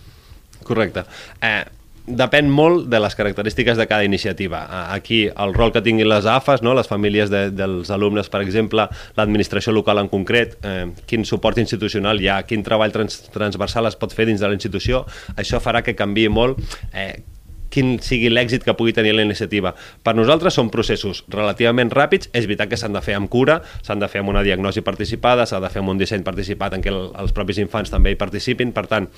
Correcte. 0.67 1.05
Eh, 1.41 1.65
depèn 2.07 2.49
molt 2.51 2.87
de 2.91 3.01
les 3.03 3.15
característiques 3.19 3.77
de 3.77 3.87
cada 3.91 4.05
iniciativa. 4.05 4.65
Aquí 4.95 5.27
el 5.29 5.55
rol 5.55 5.73
que 5.75 5.83
tinguin 5.83 6.09
les 6.09 6.27
AFAs, 6.27 6.63
no? 6.63 6.75
les 6.79 6.89
famílies 6.89 7.31
de, 7.31 7.51
dels 7.51 7.91
alumnes, 7.91 8.31
per 8.31 8.43
exemple, 8.45 8.89
l'administració 9.19 9.75
local 9.75 10.01
en 10.03 10.11
concret, 10.13 10.57
eh, 10.63 10.87
quin 11.07 11.27
suport 11.27 11.59
institucional 11.59 12.23
hi 12.23 12.31
ha, 12.31 12.43
quin 12.47 12.63
treball 12.67 12.95
trans, 12.95 13.25
transversal 13.35 13.91
es 13.91 13.99
pot 13.99 14.15
fer 14.15 14.29
dins 14.31 14.43
de 14.43 14.51
la 14.51 14.59
institució, 14.59 15.05
això 15.37 15.63
farà 15.63 15.83
que 15.83 15.99
canvi 15.99 16.29
molt 16.31 16.63
eh, 16.95 17.17
quin 17.71 17.97
sigui 18.03 18.31
l'èxit 18.33 18.65
que 18.65 18.75
pugui 18.77 18.95
tenir 18.97 19.15
la 19.17 19.25
iniciativa. 19.27 19.75
Per 20.03 20.15
nosaltres 20.17 20.57
són 20.59 20.71
processos 20.75 21.25
relativament 21.33 21.91
ràpids, 21.93 22.31
és 22.33 22.47
veritat 22.47 22.71
que 22.71 22.79
s'han 22.81 22.95
de 22.97 23.03
fer 23.05 23.17
amb 23.19 23.31
cura, 23.33 23.61
s'han 23.87 24.03
de 24.03 24.09
fer 24.11 24.23
amb 24.23 24.33
una 24.33 24.45
diagnosi 24.47 24.83
participada, 24.87 25.47
s'ha 25.47 25.61
de 25.63 25.71
fer 25.73 25.83
amb 25.83 25.95
un 25.95 26.01
disseny 26.01 26.25
participat 26.27 26.77
en 26.77 26.85
què 26.85 26.93
el, 26.93 27.01
els 27.21 27.35
propis 27.37 27.61
infants 27.63 27.93
també 27.93 28.13
hi 28.15 28.21
participin, 28.21 28.73
per 28.77 28.87
tant, 28.91 29.09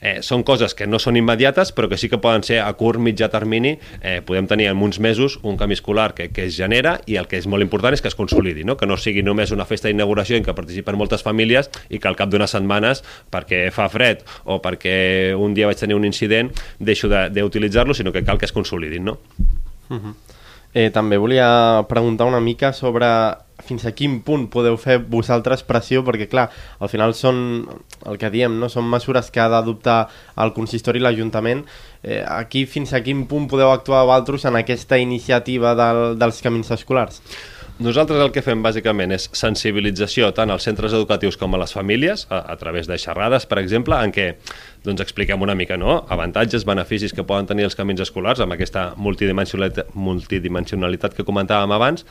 eh, 0.00 0.18
són 0.24 0.44
coses 0.46 0.74
que 0.74 0.86
no 0.86 1.00
són 1.02 1.18
immediates, 1.20 1.72
però 1.76 1.90
que 1.90 1.98
sí 2.00 2.08
que 2.08 2.20
poden 2.22 2.44
ser 2.46 2.60
a 2.64 2.72
curt, 2.78 3.00
mitjà 3.02 3.30
termini, 3.32 3.76
eh, 4.02 4.20
podem 4.24 4.48
tenir 4.50 4.68
en 4.72 4.82
uns 4.82 5.00
mesos 5.00 5.38
un 5.42 5.56
camí 5.56 5.76
escolar 5.78 6.14
que, 6.14 6.30
que 6.32 6.46
es 6.46 6.56
genera 6.56 6.98
i 7.06 7.18
el 7.20 7.28
que 7.28 7.38
és 7.38 7.46
molt 7.46 7.64
important 7.64 7.94
és 7.94 8.02
que 8.02 8.10
es 8.10 8.16
consolidi, 8.18 8.64
no? 8.64 8.76
que 8.76 8.86
no 8.86 8.96
sigui 8.96 9.22
només 9.22 9.52
una 9.54 9.66
festa 9.68 9.88
d'inauguració 9.88 10.38
en 10.38 10.46
què 10.46 10.54
participen 10.56 10.98
moltes 10.98 11.24
famílies 11.26 11.70
i 11.88 12.00
que 12.00 12.08
al 12.10 12.16
cap 12.18 12.30
d'unes 12.32 12.54
setmanes, 12.54 13.02
perquè 13.32 13.68
fa 13.74 13.88
fred 13.92 14.24
o 14.44 14.58
perquè 14.64 15.34
un 15.36 15.54
dia 15.54 15.68
vaig 15.68 15.78
tenir 15.80 15.96
un 15.98 16.06
incident, 16.08 16.50
deixo 16.78 17.10
d'utilitzar-lo, 17.10 17.96
sinó 17.98 18.14
que 18.14 18.24
cal 18.24 18.38
que 18.38 18.46
es 18.46 18.54
consolidin, 18.54 19.04
no? 19.04 19.18
Uh 19.88 19.98
-huh. 19.98 20.14
eh, 20.74 20.90
també 20.90 21.16
volia 21.16 21.84
preguntar 21.88 22.26
una 22.26 22.40
mica 22.40 22.72
sobre 22.72 23.06
fins 23.64 23.84
a 23.86 23.92
quin 23.92 24.20
punt 24.24 24.46
podeu 24.52 24.76
fer 24.78 24.98
vosaltres 25.10 25.64
pressió, 25.66 26.04
perquè 26.06 26.28
clar, 26.30 26.48
al 26.78 26.88
final 26.88 27.14
són 27.14 27.66
el 28.06 28.18
que 28.20 28.30
diem, 28.30 28.58
no? 28.60 28.68
són 28.68 28.88
mesures 28.88 29.30
que 29.34 29.40
ha 29.40 29.48
d'adoptar 29.48 30.08
el 30.36 30.52
consistori 30.56 30.98
i 30.98 31.02
l'Ajuntament. 31.02 31.64
Eh, 32.02 32.22
aquí 32.24 32.66
fins 32.66 32.94
a 32.94 33.02
quin 33.02 33.26
punt 33.26 33.48
podeu 33.50 33.72
actuar 33.72 34.04
vosaltres 34.06 34.44
en 34.44 34.56
aquesta 34.56 34.98
iniciativa 34.98 35.74
del, 35.74 36.18
dels 36.18 36.40
camins 36.44 36.70
escolars? 36.70 37.22
Nosaltres 37.78 38.18
el 38.18 38.32
que 38.34 38.42
fem 38.42 38.58
bàsicament 38.58 39.12
és 39.14 39.28
sensibilització 39.38 40.32
tant 40.34 40.50
als 40.50 40.64
centres 40.66 40.96
educatius 40.98 41.36
com 41.38 41.52
a 41.54 41.60
les 41.62 41.74
famílies, 41.76 42.24
a, 42.26 42.40
a 42.50 42.56
través 42.58 42.88
de 42.90 42.96
xerrades, 42.98 43.46
per 43.46 43.60
exemple, 43.62 43.94
en 44.02 44.10
què 44.10 44.32
doncs, 44.84 45.00
expliquem 45.00 45.42
una 45.42 45.54
mica 45.54 45.76
no? 45.76 46.04
avantatges, 46.08 46.64
beneficis 46.66 47.12
que 47.12 47.24
poden 47.26 47.46
tenir 47.46 47.66
els 47.66 47.76
camins 47.78 48.00
escolars 48.02 48.40
amb 48.42 48.54
aquesta 48.54 48.92
multidimensionalitat, 48.96 49.92
multidimensionalitat 49.94 51.16
que 51.16 51.26
comentàvem 51.26 51.72
abans 51.74 52.04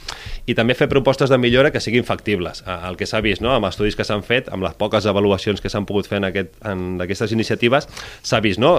i 0.48 0.56
també 0.58 0.76
fer 0.78 0.90
propostes 0.92 1.32
de 1.32 1.40
millora 1.42 1.72
que 1.72 1.82
siguin 1.84 2.06
factibles. 2.08 2.64
El 2.68 2.98
que 3.00 3.08
s'ha 3.10 3.22
vist 3.24 3.44
no? 3.44 3.54
amb 3.56 3.70
estudis 3.70 3.98
que 3.98 4.06
s'han 4.08 4.24
fet, 4.26 4.52
amb 4.54 4.66
les 4.66 4.76
poques 4.78 5.08
avaluacions 5.10 5.62
que 5.64 5.72
s'han 5.72 5.88
pogut 5.90 6.10
fer 6.10 6.22
en, 6.22 6.30
aquest, 6.30 6.54
en 6.68 7.02
aquestes 7.04 7.34
iniciatives, 7.36 7.90
s'ha 8.22 8.42
vist 8.44 8.62
no? 8.62 8.76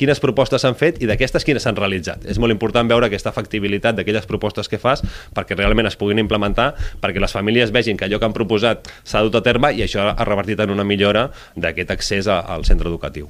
quines 0.00 0.22
propostes 0.22 0.64
s'han 0.64 0.78
fet 0.78 1.02
i 1.02 1.10
d'aquestes 1.10 1.46
quines 1.46 1.66
s'han 1.66 1.78
realitzat. 1.78 2.26
És 2.26 2.40
molt 2.42 2.54
important 2.54 2.88
veure 2.88 3.10
aquesta 3.10 3.34
factibilitat 3.34 3.98
d'aquelles 3.98 4.28
propostes 4.30 4.70
que 4.70 4.80
fas 4.82 5.04
perquè 5.34 5.58
realment 5.58 5.90
es 5.90 5.98
puguin 5.98 6.18
implementar, 6.18 6.31
perquè 6.38 7.20
les 7.20 7.32
famílies 7.32 7.72
vegin 7.74 7.96
que 7.96 8.08
allò 8.08 8.18
que 8.18 8.28
han 8.28 8.36
proposat 8.36 8.88
s'ha 9.04 9.22
dut 9.22 9.36
a 9.36 9.44
terme 9.44 9.72
i 9.74 9.82
això 9.84 10.12
ha 10.12 10.24
revertit 10.28 10.60
en 10.60 10.70
una 10.70 10.84
millora 10.84 11.28
d'aquest 11.56 11.90
accés 11.90 12.28
al 12.28 12.64
centre 12.64 12.88
educatiu. 12.88 13.28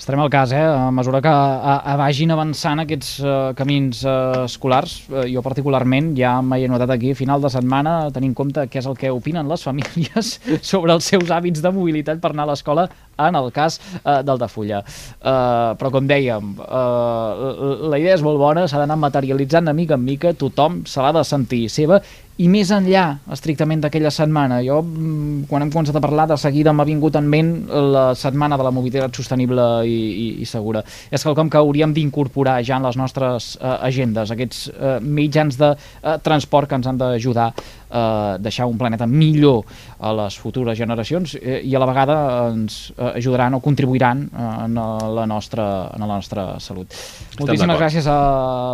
Estarem 0.00 0.22
al 0.24 0.30
cas, 0.32 0.52
eh? 0.56 0.62
A 0.64 0.88
mesura 0.90 1.20
que 1.20 1.28
a, 1.28 1.74
a 1.84 1.94
vagin 2.00 2.30
avançant 2.32 2.80
aquests 2.80 3.10
uh, 3.20 3.32
camins 3.52 4.00
uh, 4.08 4.46
escolars, 4.46 4.94
uh, 5.12 5.26
jo 5.28 5.42
particularment 5.44 6.14
ja 6.16 6.38
m'he 6.40 6.62
notat 6.72 6.94
aquí, 6.94 7.12
final 7.14 7.44
de 7.44 7.50
setmana, 7.52 8.08
tenint 8.14 8.32
en 8.32 8.38
compte 8.38 8.64
què 8.72 8.80
és 8.80 8.88
el 8.88 8.96
que 8.96 9.12
opinen 9.12 9.50
les 9.50 9.66
famílies 9.68 10.32
sobre 10.72 10.96
els 10.96 11.04
seus 11.04 11.28
hàbits 11.28 11.60
de 11.60 11.74
mobilitat 11.76 12.22
per 12.22 12.32
anar 12.32 12.48
a 12.48 12.52
l'escola, 12.54 12.88
en 13.28 13.38
el 13.40 13.50
cas 13.52 13.80
uh, 14.00 14.20
d'Altafulla. 14.26 14.82
Uh, 15.20 15.76
però 15.80 15.92
com 15.94 16.08
dèiem, 16.08 16.54
uh, 16.64 17.86
la 17.90 18.00
idea 18.00 18.16
és 18.16 18.24
molt 18.24 18.40
bona, 18.40 18.66
s'ha 18.68 18.80
d'anar 18.80 18.98
materialitzant 19.00 19.70
de 19.70 19.76
mica 19.76 19.98
en 19.98 20.04
mica, 20.04 20.34
tothom 20.34 20.82
se 20.88 21.02
l'ha 21.02 21.14
de 21.16 21.24
sentir 21.26 21.66
seva 21.72 22.00
i 22.40 22.46
més 22.48 22.70
enllà, 22.72 23.04
estrictament 23.34 23.82
d'aquella 23.84 24.10
setmana, 24.14 24.62
jo, 24.64 24.78
mm, 24.80 25.42
quan 25.50 25.62
hem 25.62 25.72
començat 25.72 25.96
a 25.98 26.00
parlar, 26.00 26.26
de 26.30 26.38
seguida 26.40 26.72
m'ha 26.72 26.86
vingut 26.88 27.16
en 27.16 27.26
ment 27.28 27.50
la 27.68 28.14
setmana 28.16 28.56
de 28.56 28.64
la 28.64 28.72
mobilitat 28.72 29.14
sostenible 29.16 29.66
i, 29.84 29.98
i, 30.08 30.28
i 30.40 30.48
segura. 30.48 30.82
És 31.10 31.24
quelcom 31.26 31.50
que 31.50 31.60
hauríem 31.60 31.92
d'incorporar 31.92 32.62
ja 32.64 32.78
en 32.80 32.88
les 32.88 32.96
nostres 32.96 33.58
eh, 33.60 33.76
agendes, 33.90 34.32
aquests 34.32 34.62
eh, 34.72 34.96
mitjans 35.04 35.60
de 35.60 35.74
eh, 35.74 36.16
transport 36.24 36.70
que 36.70 36.80
ens 36.80 36.88
han 36.88 37.00
d'ajudar 37.00 37.50
eh, 37.90 38.38
deixar 38.38 38.66
un 38.70 38.78
planeta 38.78 39.06
millor 39.06 39.64
a 39.98 40.12
les 40.22 40.38
futures 40.40 40.78
generacions 40.78 41.34
eh, 41.40 41.60
i 41.66 41.74
a 41.74 41.82
la 41.82 41.88
vegada 41.90 42.16
ens 42.50 42.92
eh, 42.96 43.12
ajudaran 43.20 43.58
o 43.58 43.60
contribuiran 43.64 44.24
eh, 44.30 44.48
en, 44.66 44.80
la 45.16 45.26
nostra, 45.26 45.66
en 45.94 46.06
la 46.06 46.14
nostra 46.14 46.46
salut. 46.60 46.90
Estem 46.90 47.44
Moltíssimes 47.44 47.80
gràcies 47.80 48.08
a 48.10 48.18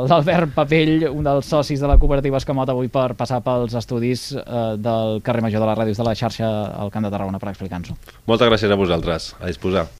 l'Albert 0.06 0.54
Papell, 0.56 1.08
un 1.10 1.26
dels 1.26 1.50
socis 1.50 1.82
de 1.82 1.90
la 1.90 1.98
cooperativa 2.00 2.40
Escamot 2.40 2.70
avui 2.72 2.90
per 2.92 3.12
passar 3.18 3.42
pels 3.44 3.76
estudis 3.78 4.28
eh, 4.36 4.64
del 4.78 5.20
carrer 5.26 5.44
Major 5.46 5.62
de 5.62 5.70
les 5.70 5.78
Ràdios 5.82 6.02
de 6.02 6.08
la 6.08 6.16
xarxa 6.18 6.50
al 6.76 6.92
Camp 6.94 7.06
de 7.06 7.12
Tarragona 7.14 7.42
per 7.42 7.52
explicar-nos-ho. 7.54 7.96
Moltes 8.26 8.52
gràcies 8.52 8.72
a 8.72 8.78
vosaltres. 8.78 9.34
A 9.40 9.50
disposar. 9.50 9.86